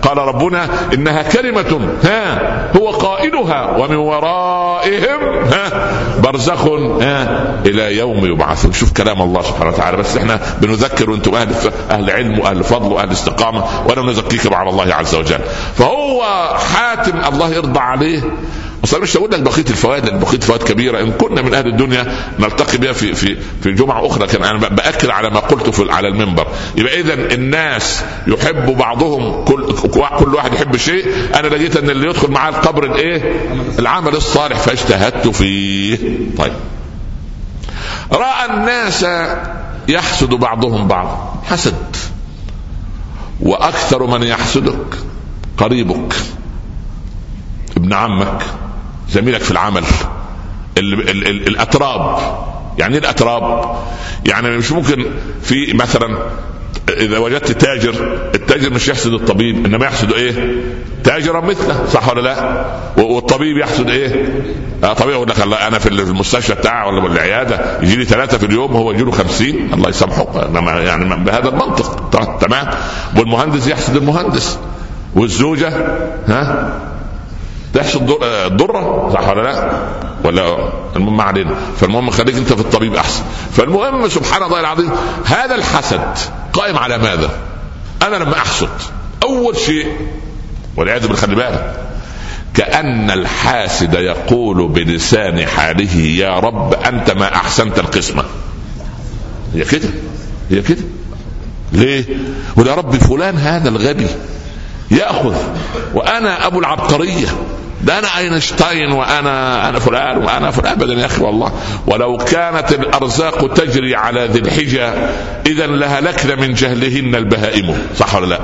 قال 0.01 0.17
ربنا 0.17 0.67
إنها 0.93 1.21
كلمة 1.21 1.79
ها 2.03 2.71
هو 2.77 2.89
قائلها 2.89 3.77
ومن 3.77 3.95
ورائهم 3.95 5.19
ها 5.53 5.91
برزخ 6.23 6.67
ها 7.01 7.45
إلى 7.65 7.97
يوم 7.97 8.25
يبعثون. 8.25 8.73
شوف 8.73 8.93
كلام 8.93 9.21
الله 9.21 9.41
سبحانه 9.41 9.69
وتعالى. 9.69 9.97
بس 9.97 10.17
إحنا 10.17 10.39
بنذكر 10.61 11.09
وأنتم 11.09 11.35
أهل 11.35 11.49
أهل 11.91 12.11
علم 12.11 12.39
وأهل 12.39 12.63
فضل 12.63 12.91
وأهل 12.93 13.11
استقامة 13.11 13.63
ولا 13.87 14.01
نزكيكم 14.01 14.53
على 14.53 14.69
الله 14.69 14.93
عز 14.93 15.15
وجل. 15.15 15.39
فهو 15.75 16.23
حاتم 16.73 17.33
الله 17.33 17.49
يرضى 17.49 17.79
عليه 17.79 18.21
أصلا 18.83 18.99
مش 18.99 19.17
هقول 19.17 19.31
لك 19.31 19.39
بقيه 19.39 19.65
الفوائد 19.69 20.05
لأن 20.05 20.19
بقيه 20.19 20.37
الفوائد 20.37 20.63
كبيرة. 20.63 20.99
إن 21.01 21.11
كنا 21.11 21.41
من 21.41 21.53
أهل 21.53 21.67
الدنيا 21.67 22.15
نلتقي 22.39 22.77
بها 22.77 22.93
في 22.93 23.13
في 23.15 23.37
في 23.63 23.71
جمعة 23.71 24.07
أخرى. 24.07 24.27
كان 24.27 24.43
أنا 24.43 24.57
بأكد 24.57 25.09
على 25.09 25.29
ما 25.29 25.39
قلت 25.39 25.69
في 25.69 25.91
على 25.91 26.07
المنبر. 26.07 26.47
يبقى 26.77 26.99
اذا 26.99 27.13
الناس 27.13 28.03
يحب 28.27 28.77
بعضهم 28.77 29.45
كل 29.45 29.73
كل 30.19 30.35
واحد 30.35 30.53
يحب 30.53 30.77
شيء. 30.77 31.05
أنا 31.35 31.47
لقيت 31.47 31.77
إن 31.77 31.89
اللي 31.89 32.09
يدخل 32.09 32.31
معاه 32.31 32.49
القبر 32.49 32.83
الإيه؟ 32.83 33.41
العمل 33.79 34.15
الصالح 34.15 34.57
فاجتهدت 34.57 35.27
فيه. 35.27 35.97
طيب. 36.37 36.53
رأى 38.11 38.45
الناس 38.49 39.05
يحسد 39.87 40.29
بعضهم 40.29 40.87
بعض. 40.87 41.37
حسد. 41.49 41.95
وأكثر 43.41 44.05
من 44.05 44.23
يحسدك 44.23 44.97
قريبك 45.57 46.15
ابن 47.77 47.93
عمك. 47.93 48.41
زميلك 49.11 49.41
في 49.41 49.51
العمل 49.51 49.83
ال 50.77 51.09
ال 51.09 51.27
ال 51.27 51.47
الأتراب 51.47 52.17
يعني 52.77 52.93
إيه 52.93 52.99
الأتراب؟ 52.99 53.75
يعني 54.25 54.57
مش 54.57 54.71
ممكن 54.71 55.05
في 55.41 55.73
مثلا 55.73 56.17
إذا 56.89 57.17
وجدت 57.17 57.51
تاجر 57.51 58.19
التاجر 58.35 58.73
مش 58.73 58.87
يحسد 58.87 59.13
الطبيب 59.13 59.65
إنما 59.65 59.85
يحسد 59.85 60.13
إيه؟ 60.13 60.55
تاجرا 61.03 61.41
مثله 61.41 61.85
صح 61.93 62.09
ولا 62.09 62.21
لا؟ 62.21 62.65
والطبيب 62.97 63.57
يحسد 63.57 63.89
إيه؟ 63.89 64.25
آه 64.83 64.93
طبيعي 64.93 65.15
يقول 65.15 65.29
لك 65.29 65.41
الله 65.41 65.67
أنا 65.67 65.79
في 65.79 65.89
المستشفى 65.89 66.53
بتاعه 66.53 66.87
ولا 66.87 67.07
العياده 67.11 67.81
يجي 67.81 67.95
لي 67.95 68.05
ثلاثة 68.05 68.37
في 68.37 68.45
اليوم 68.45 68.71
هو 68.71 68.91
يجي 68.91 69.03
له 69.03 69.11
50 69.11 69.49
الله 69.73 69.89
يسامحه 69.89 70.27
يعني 70.79 71.15
بهذا 71.15 71.49
المنطق 71.49 72.09
تمام 72.41 72.67
والمهندس 73.17 73.67
يحسد 73.67 73.95
المهندس 73.95 74.59
والزوجة 75.15 75.69
ها 76.27 76.73
تحصل 77.73 78.19
الضرة 78.23 79.09
صح 79.13 79.29
ولا 79.29 79.41
لا؟ 79.41 79.71
ولا 80.23 80.71
المهم 80.95 81.17
ما 81.17 81.23
علينا 81.23 81.55
فالمهم 81.77 82.09
خليك 82.09 82.35
انت 82.35 82.53
في 82.53 82.61
الطبيب 82.61 82.95
أحسن 82.95 83.23
فالمهم 83.53 84.09
سبحان 84.09 84.43
الله 84.43 84.59
العظيم 84.59 84.91
هذا 85.25 85.55
الحسد 85.55 86.17
قائم 86.53 86.77
على 86.77 86.97
ماذا؟ 86.97 87.29
أنا 88.01 88.15
لما 88.15 88.37
أحسد 88.37 88.69
أول 89.23 89.57
شيء 89.57 89.87
والعياذ 90.77 91.01
بالله 91.01 91.15
خلي 91.15 91.35
بالك 91.35 91.75
كأن 92.53 93.11
الحاسد 93.11 93.93
يقول 93.93 94.67
بلسان 94.67 95.47
حاله 95.47 95.95
يا 95.95 96.39
رب 96.39 96.73
أنت 96.73 97.11
ما 97.11 97.35
أحسنت 97.35 97.79
القسمة 97.79 98.23
هي 99.53 99.63
كده 99.63 99.89
هي 100.49 100.61
كده 100.61 100.83
ليه؟ 101.71 102.05
ويا 102.57 102.75
رب 102.75 102.95
فلان 102.95 103.37
هذا 103.37 103.69
الغبي 103.69 104.07
يأخذ. 104.91 105.35
وأنا 105.93 106.47
أبو 106.47 106.59
العبقرية. 106.59 107.27
ده 107.83 107.99
أنا 107.99 108.17
أينشتاين 108.17 108.91
وأنا 108.91 109.69
أنا 109.69 109.79
فلان 109.79 110.17
وأنا 110.17 110.51
فلان. 110.51 110.71
ابدا 110.73 110.93
يا 110.93 111.05
أخي 111.05 111.23
والله. 111.23 111.51
ولو 111.87 112.17
كانت 112.17 112.71
الأرزاق 112.71 113.53
تجري 113.53 113.95
على 113.95 114.25
ذي 114.25 114.39
الحجة 114.39 114.93
اذا 115.45 115.67
لهلكنا 115.67 116.35
من 116.35 116.53
جهلهن 116.53 117.15
البهائم. 117.15 117.77
صح 117.99 118.15
ولا 118.15 118.25
لا؟ 118.25 118.39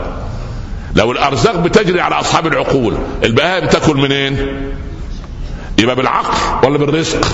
لو 0.95 1.12
الأرزاق 1.12 1.56
بتجري 1.56 2.02
على 2.02 2.20
أصحاب 2.20 2.48
العقول 2.48 2.98
البهائم 3.24 3.68
تأكل 3.68 3.98
منين؟ 3.98 4.48
يبقى 5.80 5.95
بالعقل 5.95 6.68
ولا 6.68 6.78
بالرزق؟ 6.78 7.28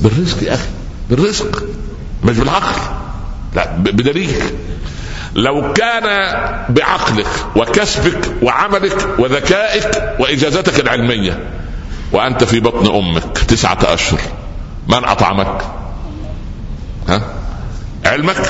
بالرزق 0.00 0.42
يا 0.42 0.54
أخي. 0.54 0.68
بالرزق. 1.10 1.62
مش 2.24 2.36
بالعقل. 2.36 2.80
لا 3.56 3.76
بدليل. 3.76 4.34
لو 5.34 5.72
كان 5.72 6.04
بعقلك 6.68 7.26
وكسبك 7.56 8.32
وعملك 8.42 9.08
وذكائك 9.18 10.14
وإجازتك 10.18 10.80
العلمية 10.80 11.38
وأنت 12.12 12.44
في 12.44 12.60
بطن 12.60 12.94
أمك 12.94 13.38
تسعة 13.38 13.78
أشهر 13.82 14.20
من 14.88 15.04
أطعمك؟ 15.04 15.62
ها؟ 17.08 17.22
علمك؟ 18.04 18.48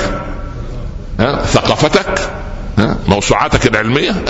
ها؟ 1.19 1.43
ثقافتك؟ 1.45 2.29
ها؟ 2.77 2.97
موسوعاتك 3.07 3.67
العلمية؟ 3.67 4.25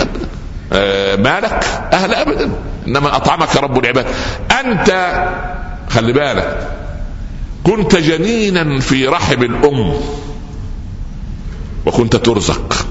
آه 0.72 1.16
مالك؟ 1.16 1.64
أهل 1.92 2.14
أبدا 2.14 2.50
إنما 2.86 3.16
أطعمك 3.16 3.56
رب 3.56 3.78
العباد 3.78 4.06
أنت 4.60 5.14
خلي 5.90 6.12
بالك 6.12 6.68
كنت 7.64 7.96
جنينا 7.96 8.80
في 8.80 9.08
رحم 9.08 9.42
الأم 9.42 9.94
وكنت 11.86 12.16
ترزق. 12.16 12.86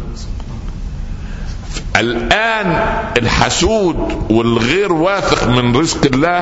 الآن 1.96 2.86
الحسود 3.18 4.26
والغير 4.30 4.94
واثق 4.94 5.48
من 5.48 5.78
رزق 5.78 6.06
الله 6.06 6.42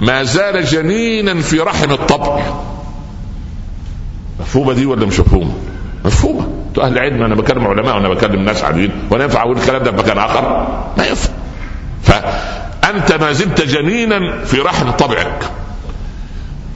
ما 0.00 0.22
زال 0.22 0.64
جنينا 0.64 1.42
في 1.42 1.60
رحم 1.60 1.90
الطبع. 1.92 2.42
مفهومة 4.40 4.72
دي 4.72 4.86
ولا 4.86 5.06
مش 5.06 5.20
مفهومة؟ 5.20 5.54
مفهومة. 6.04 6.48
أهل 6.78 6.92
العلم 6.92 7.22
أنا 7.22 7.34
بكلم 7.34 7.66
علماء 7.66 7.94
وأنا 7.94 8.08
بكلم 8.08 8.44
ناس 8.44 8.64
عاديين. 8.64 8.90
وأنا 9.10 9.24
ينفع 9.24 9.42
أقول 9.42 9.56
الكلام 9.56 9.82
ده 9.82 9.90
في 9.90 9.96
مكان 9.96 10.18
آخر؟ 10.18 10.66
ما 10.98 11.06
ينفع. 11.06 11.30
فأنت 12.02 13.12
ما 13.12 13.32
زلت 13.32 13.62
جنينا 13.62 14.44
في 14.44 14.60
رحم 14.60 14.90
طبعك. 14.90 15.50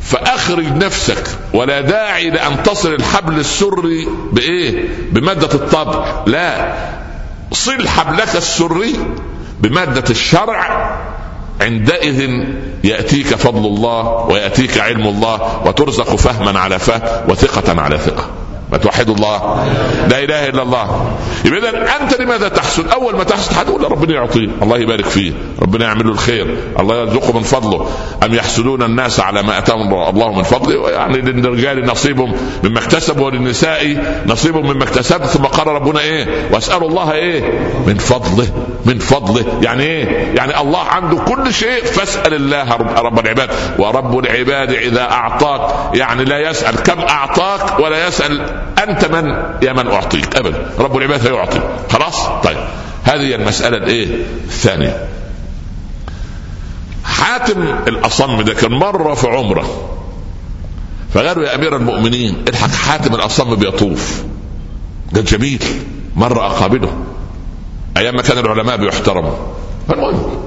فأخرج 0.09 0.65
نفسك. 0.65 1.25
ولا 1.53 1.81
داعي 1.81 2.31
لأن 2.31 2.63
تصل 2.63 2.95
الحبل 2.95 3.39
السري 3.39 4.09
بإيه؟ 4.33 4.89
بمادة 5.13 5.55
الطبع. 5.55 6.25
لا. 6.27 6.75
صل 7.53 7.89
حبلك 7.89 8.37
السري 8.37 8.97
بمادة 9.61 10.05
الشرع. 10.11 10.91
عندئذ 11.61 12.31
يأتيك 12.85 13.27
فضل 13.27 13.67
الله 13.67 14.09
ويأتيك 14.09 14.79
علم 14.79 15.07
الله 15.07 15.63
وترزق 15.67 16.17
فهما 16.17 16.61
على 16.61 16.79
فهم 16.79 17.31
وثقة 17.31 17.81
على 17.81 17.99
ثقة. 17.99 18.38
ما 18.73 18.79
توحدوا 18.79 19.15
الله. 19.15 19.67
لا 20.11 20.19
إله 20.25 20.49
إلا 20.49 20.63
الله. 20.63 21.17
اذا 21.45 21.97
أنت 22.01 22.21
لماذا 22.21 22.49
تحسد؟ 22.49 22.89
أول 22.89 23.17
ما 23.17 23.25
تحسد 23.25 23.59
هتقول 23.59 23.93
ربنا 23.93 24.15
يعطيه 24.15 24.49
الله 24.63 24.79
يبارك 24.79 25.05
فيه 25.05 25.33
ربنا 25.63 25.85
يعمل 25.85 26.07
له 26.07 26.13
الخير. 26.13 26.57
الله 26.81 26.97
يرزقه 26.97 27.39
من 27.39 27.43
فضله. 27.43 27.89
أم 28.25 28.35
يحسدون 28.35 28.83
الناس 28.83 29.21
على 29.21 29.43
ما 29.43 29.59
أتاهم 29.59 29.95
الله 29.95 30.33
من 30.33 30.43
فضله؟ 30.43 30.91
يعني 30.91 31.21
للرجال 31.21 31.87
نصيب 31.87 32.21
مما 32.65 32.79
اكتسبوا 32.79 33.27
وللنساء 33.27 33.97
نصيب 34.27 34.57
مما 34.57 34.85
اكتسبوا 34.85 35.27
ثم 35.27 35.45
قال 35.45 35.67
ربنا 35.67 36.01
إيه؟ 36.01 36.27
وأسألوا 36.53 36.89
الله 36.89 37.13
إيه؟ 37.13 37.43
من 37.87 37.95
فضله. 37.95 38.49
من 38.85 38.99
فضله. 38.99 39.59
يعني 39.63 39.83
إيه؟ 39.83 40.35
يعني 40.37 40.61
الله 40.61 40.83
عنده 40.83 41.17
كل 41.17 41.55
شيء. 41.55 41.85
فاسأل 41.85 42.35
الله 42.35 42.73
رب 42.97 43.19
العباد. 43.19 43.51
ورب 43.79 44.19
العباد 44.19 44.73
إذا 44.73 45.03
أعطاك. 45.03 45.95
يعني 45.95 46.25
لا 46.25 46.51
يسأل 46.51 46.77
كم 46.83 47.01
أعطاك 47.01 47.81
ولا 47.81 48.09
يسأل 48.09 48.58
أنت 48.89 49.05
من 49.05 49.27
يا 49.63 49.73
من 49.73 49.87
أعطيك؟ 49.87 50.37
ابدا 50.37 50.71
رب 50.79 50.97
العباد 50.97 51.21
سيعطي 51.21 51.61
خلاص؟ 51.91 52.27
طيب. 52.45 52.59
هذه 53.05 53.35
المسألة 53.35 53.77
الإيه؟ 53.77 54.25
الثانية. 54.45 55.09
حاتم 57.05 57.63
الأصم 57.89 58.43
ده 58.43 58.55
كان 58.55 58.73
مره 58.73 59.15
في 59.15 59.27
عمرة. 59.29 59.91
فقالوا 61.15 61.45
يا 61.45 61.55
أمير 61.55 61.77
المؤمنين 61.77 62.45
الحق 62.49 62.71
حاتم 62.71 63.15
الأصم 63.15 63.55
بيطوف. 63.55 64.23
قال 65.15 65.25
جميل. 65.25 65.63
مره 66.17 66.47
أقابله. 66.47 66.93
أيام 67.97 68.17
ما 68.17 68.23
كان 68.23 68.39
العلماء 68.39 68.77
بيحترموا. 68.77 69.37
فالمهم. 69.89 70.39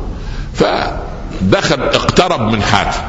فدخل 0.53 1.81
اقترب 1.81 2.41
من 2.41 2.61
حاتم. 2.63 3.01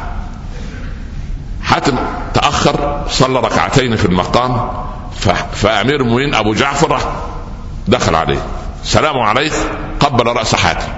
حاتم 1.72 1.96
تأخر 2.34 3.04
صلى 3.08 3.40
ركعتين 3.40 3.96
في 3.96 4.04
المقام 4.04 4.70
فأمير 5.52 6.00
المؤمنين 6.00 6.34
أبو 6.34 6.54
جعفر 6.54 6.98
دخل 7.88 8.14
عليه. 8.14 8.42
سلام 8.84 9.18
عليك 9.18 9.52
قبل 10.00 10.26
رأس 10.26 10.54
حاتم. 10.54 10.88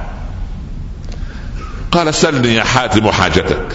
قال 1.93 2.15
سلني 2.15 2.55
يا 2.55 2.65
حاتم 2.65 3.11
حاجتك. 3.11 3.67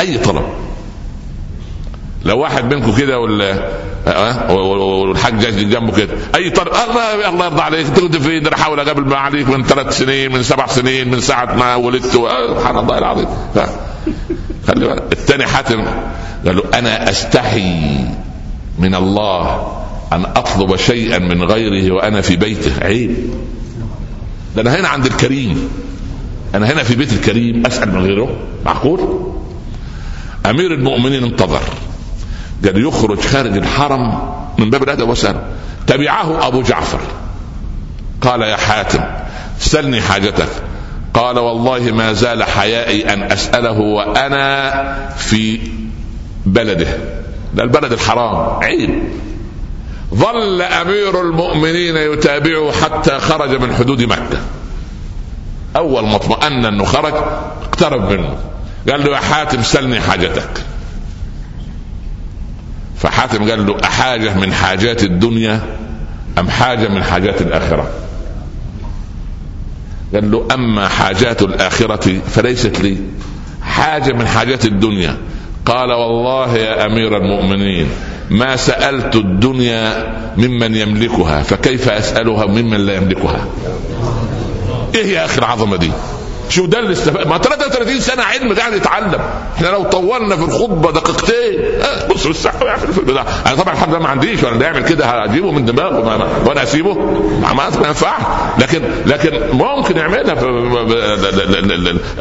أي 0.00 0.18
طلب؟ 0.18 0.44
لو 2.24 2.38
واحد 2.38 2.74
منكم 2.74 2.96
كده 2.96 3.18
ولا 3.18 3.68
والحاج 4.50 5.38
جاي 5.38 5.64
جنبه 5.64 5.92
كده. 5.96 6.14
أي 6.34 6.50
طريق 6.50 6.74
الله 6.90 7.28
الله 7.28 7.44
يرضى 7.44 7.62
عليك. 7.62 7.86
كنت 7.86 8.16
فين؟ 8.16 8.46
أنا 8.46 8.56
أحاول 8.56 8.80
أقابل 8.80 9.04
معاليك 9.04 9.48
من 9.48 9.64
ثلاث 9.64 9.98
سنين 9.98 10.32
من 10.32 10.42
سبع 10.42 10.66
سنين 10.66 11.10
من 11.10 11.20
ساعة 11.20 11.54
ما 11.54 11.74
ولدت. 11.74 12.06
سبحان 12.06 12.78
الله 12.78 12.98
العظيم. 12.98 13.28
خلي 14.68 14.86
بالك 14.88 15.12
الثاني 15.12 15.46
حاتم 15.46 15.84
قال 16.46 16.56
له 16.56 16.62
أنا 16.74 17.10
أستحي 17.10 18.04
من 18.78 18.94
الله 18.94 19.72
أن 20.12 20.24
أطلب 20.24 20.76
شيئا 20.76 21.18
من 21.18 21.42
غيره 21.42 21.94
وأنا 21.94 22.20
في 22.20 22.36
بيته. 22.36 22.72
عيب. 22.82 23.16
ده 24.56 24.62
أنا 24.62 24.80
هنا 24.80 24.88
عند 24.88 25.06
الكريم 25.06 25.68
أنا 26.54 26.72
هنا 26.72 26.82
في 26.82 26.94
بيت 26.94 27.12
الكريم 27.12 27.66
أسأل 27.66 27.92
من 27.92 28.02
غيره. 28.02 28.36
معقول؟ 28.64 29.30
أمير 30.46 30.74
المؤمنين 30.74 31.24
انتظر. 31.24 31.62
قال 32.64 32.86
يخرج 32.86 33.20
خارج 33.20 33.56
الحرم 33.56 34.32
من 34.58 34.70
باب 34.70 34.82
الأدب 34.82 35.08
والسلام 35.08 35.42
تبعه 35.86 36.46
أبو 36.46 36.62
جعفر؟ 36.62 37.00
قال 38.20 38.42
يا 38.42 38.56
حاتم 38.56 39.00
سلني 39.58 40.00
حاجتك. 40.00 40.48
قال 41.14 41.38
والله 41.38 41.80
ما 41.80 42.12
زال 42.12 42.44
حيائي 42.44 43.12
أن 43.12 43.22
أسأله 43.22 43.80
وأنا 43.80 45.08
في 45.16 45.60
بلده. 46.46 46.98
ده 47.54 47.62
البلد 47.62 47.92
الحرام. 47.92 48.62
عيب 48.62 49.02
ظل 50.14 50.62
أمير 50.62 51.20
المؤمنين 51.20 51.96
يتابعه 51.96 52.72
حتى 52.72 53.18
خرج 53.18 53.60
من 53.62 53.74
حدود 53.74 54.02
مكة. 54.02 54.38
أول 55.76 56.06
ما 56.06 56.16
اطمأن 56.16 56.64
أنه 56.64 56.84
خرج 56.84 57.14
اقترب 57.62 58.10
منه. 58.10 58.38
قال 58.90 59.04
له 59.04 59.10
يا 59.12 59.20
حاتم 59.20 59.62
سلني 59.62 60.00
حاجتك. 60.00 60.64
فحاتم 62.96 63.50
قال 63.50 63.66
له 63.66 63.76
أحاجة 63.84 64.38
من 64.38 64.52
حاجات 64.52 65.02
الدنيا 65.02 65.60
أم 66.38 66.50
حاجة 66.50 66.88
من 66.88 67.04
حاجات 67.04 67.42
الآخرة؟ 67.42 67.90
قال 70.14 70.30
له 70.30 70.48
أما 70.54 70.88
حاجات 70.88 71.42
الآخرة 71.42 72.20
فليست 72.26 72.80
لي. 72.80 72.96
حاجة 73.62 74.12
من 74.12 74.26
حاجات 74.26 74.64
الدنيا. 74.64 75.16
قال 75.66 75.92
والله 75.92 76.56
يا 76.56 76.86
أمير 76.86 77.16
المؤمنين 77.16 77.88
ما 78.30 78.56
سألت 78.56 79.16
الدنيا 79.16 80.14
ممن 80.36 80.74
يملكها 80.74 81.42
فكيف 81.42 81.88
أسألها 81.88 82.46
ممن 82.46 82.86
لا 82.86 82.96
يملكها؟ 82.96 83.46
إيه 84.94 85.06
يا 85.06 85.24
أخي 85.24 85.38
العظمة 85.38 85.76
دي؟ 85.76 85.90
شو 86.48 86.66
ده 86.66 86.78
اللي 86.78 86.92
استفاد. 86.92 87.26
ما 87.26 87.38
33 87.38 88.00
سنة 88.00 88.22
علم 88.22 88.52
قاعد 88.54 88.72
يتعلم 88.72 89.20
إحنا 89.56 89.66
لو 89.68 89.82
طولنا 89.82 90.36
في 90.36 90.42
الخطبة 90.44 90.90
دقيقتين 90.92 91.82
أه 91.82 92.06
بص 92.06 92.26
السحب 92.26 92.62
يعمل 92.62 92.92
في 92.92 92.98
البتاع 92.98 93.24
أنا 93.46 93.54
طبعا 93.56 93.74
الحمد 93.74 93.88
لله 93.90 93.98
ما 93.98 94.08
عنديش 94.08 94.42
وأنا 94.42 94.66
يعمل 94.66 94.84
كده 94.84 95.06
هجيبه 95.06 95.50
من 95.52 95.64
دماغه 95.64 95.98
وأنا 96.48 96.62
اسيبه. 96.62 96.94
ما 97.40 97.52
ما 97.54 97.86
ينفعش. 97.88 98.20
لكن 98.58 98.82
لكن 99.06 99.40
ممكن 99.52 99.96
يعملها 99.96 100.34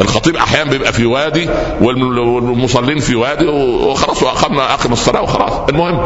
الخطيب 0.02 0.36
أحيانا 0.36 0.70
بيبقى 0.70 0.94
في 0.94 1.06
وادي 1.06 1.50
والمصلين 1.82 3.00
في 3.00 3.16
وادي 3.16 3.48
وخلاص 3.48 4.24
واقمنا 4.24 4.74
أقم 4.74 4.94
الصلاة 4.94 5.22
وخلاص. 5.22 5.54
المهم 5.70 6.06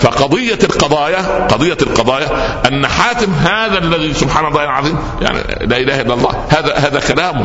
فقضية 0.00 0.58
القضايا 0.64 1.46
قضية 1.46 1.76
القضايا 1.82 2.26
أن 2.68 2.86
حاتم 2.86 3.32
هذا 3.32 3.78
الذي 3.78 4.14
سبحان 4.14 4.46
الله 4.46 4.64
العظيم 4.64 4.96
يعني 5.20 5.38
لا 5.66 5.76
إله 5.76 6.00
إلا 6.00 6.14
الله 6.14 6.44
هذا 6.48 6.74
هذا 6.74 7.00
كلام 7.00 7.35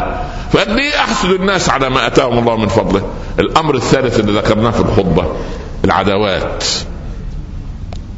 فقال 0.52 0.76
ليه 0.76 1.00
أحسد 1.00 1.30
الناس 1.30 1.70
على 1.70 1.90
ما 1.90 2.08
أتاهم 2.08 2.38
الله 2.40 2.58
من 2.58 2.68
فضله. 2.68 3.08
الأمر 3.40 3.76
الثالث 3.76 4.20
اللي 4.20 4.40
ذكرناه 4.40 4.72
في 4.72 4.80
الخطبة 4.80 5.36
العداوات. 5.86 6.66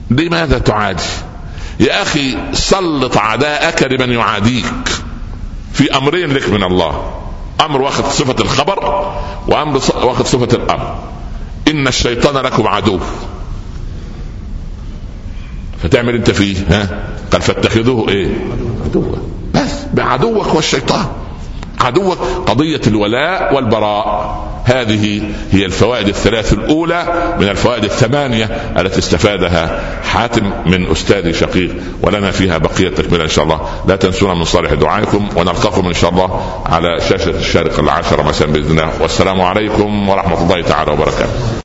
لماذا 0.09 0.59
تعادي؟ 0.59 1.03
يا 1.79 2.01
أخي 2.01 2.37
سلط 2.51 3.17
عداءك 3.17 3.83
لمن 3.83 4.11
يعاديك. 4.11 4.89
في 5.73 5.97
أمرين 5.97 6.31
لك 6.31 6.49
من 6.49 6.63
الله. 6.63 7.21
أمر 7.65 7.81
واخذ 7.81 8.09
صفة 8.09 8.35
الخبر 8.43 9.11
وأمر 9.47 9.81
واخذ 9.95 10.25
صفة 10.25 10.57
الأمر. 10.57 10.95
إن 11.67 11.87
الشيطان 11.87 12.45
لكم 12.45 12.67
عدو. 12.67 12.99
فتعمل 15.83 16.15
أنت 16.15 16.31
فيه 16.31 16.57
ها؟ 16.69 17.07
قال 17.31 17.41
فاتخذوه 17.41 18.09
إيه؟ 18.09 18.27
عدوا 18.85 19.15
بس 19.53 19.71
بعدوك 19.93 20.47
هو 20.47 20.59
الشيطان 20.59 21.05
عدوك 21.85 22.17
قضية 22.47 22.81
الولاء 22.87 23.55
والبراء. 23.55 24.43
هذه 24.65 25.21
هي 25.51 25.65
الفوائد 25.65 26.07
الثلاث 26.07 26.53
الأولى 26.53 27.05
من 27.39 27.49
الفوائد 27.49 27.83
الثمانية 27.83 28.45
التي 28.79 28.99
استفادها 28.99 29.79
حاتم 30.03 30.51
من 30.65 30.91
أستاذي 30.91 31.33
شقيق 31.33 31.75
ولنا 32.01 32.31
فيها 32.31 32.57
بقية 32.57 32.89
تكملة 32.89 33.23
إن 33.23 33.29
شاء 33.29 33.43
الله. 33.43 33.61
لا 33.87 33.95
تنسونا 33.95 34.33
من 34.33 34.43
صالح 34.43 34.73
دعائكم 34.73 35.27
ونلقاكم 35.35 35.87
إن 35.87 35.93
شاء 35.93 36.09
الله 36.09 36.61
على 36.65 37.01
شاشة 37.09 37.29
الشارقة 37.29 37.79
العاشرة 37.79 38.21
مساء 38.21 38.47
بإذن 38.47 38.71
الله. 38.71 39.01
والسلام 39.01 39.41
عليكم 39.41 40.09
ورحمة 40.09 40.43
الله 40.43 40.61
تعالى 40.61 40.91
وبركاته. 40.91 41.53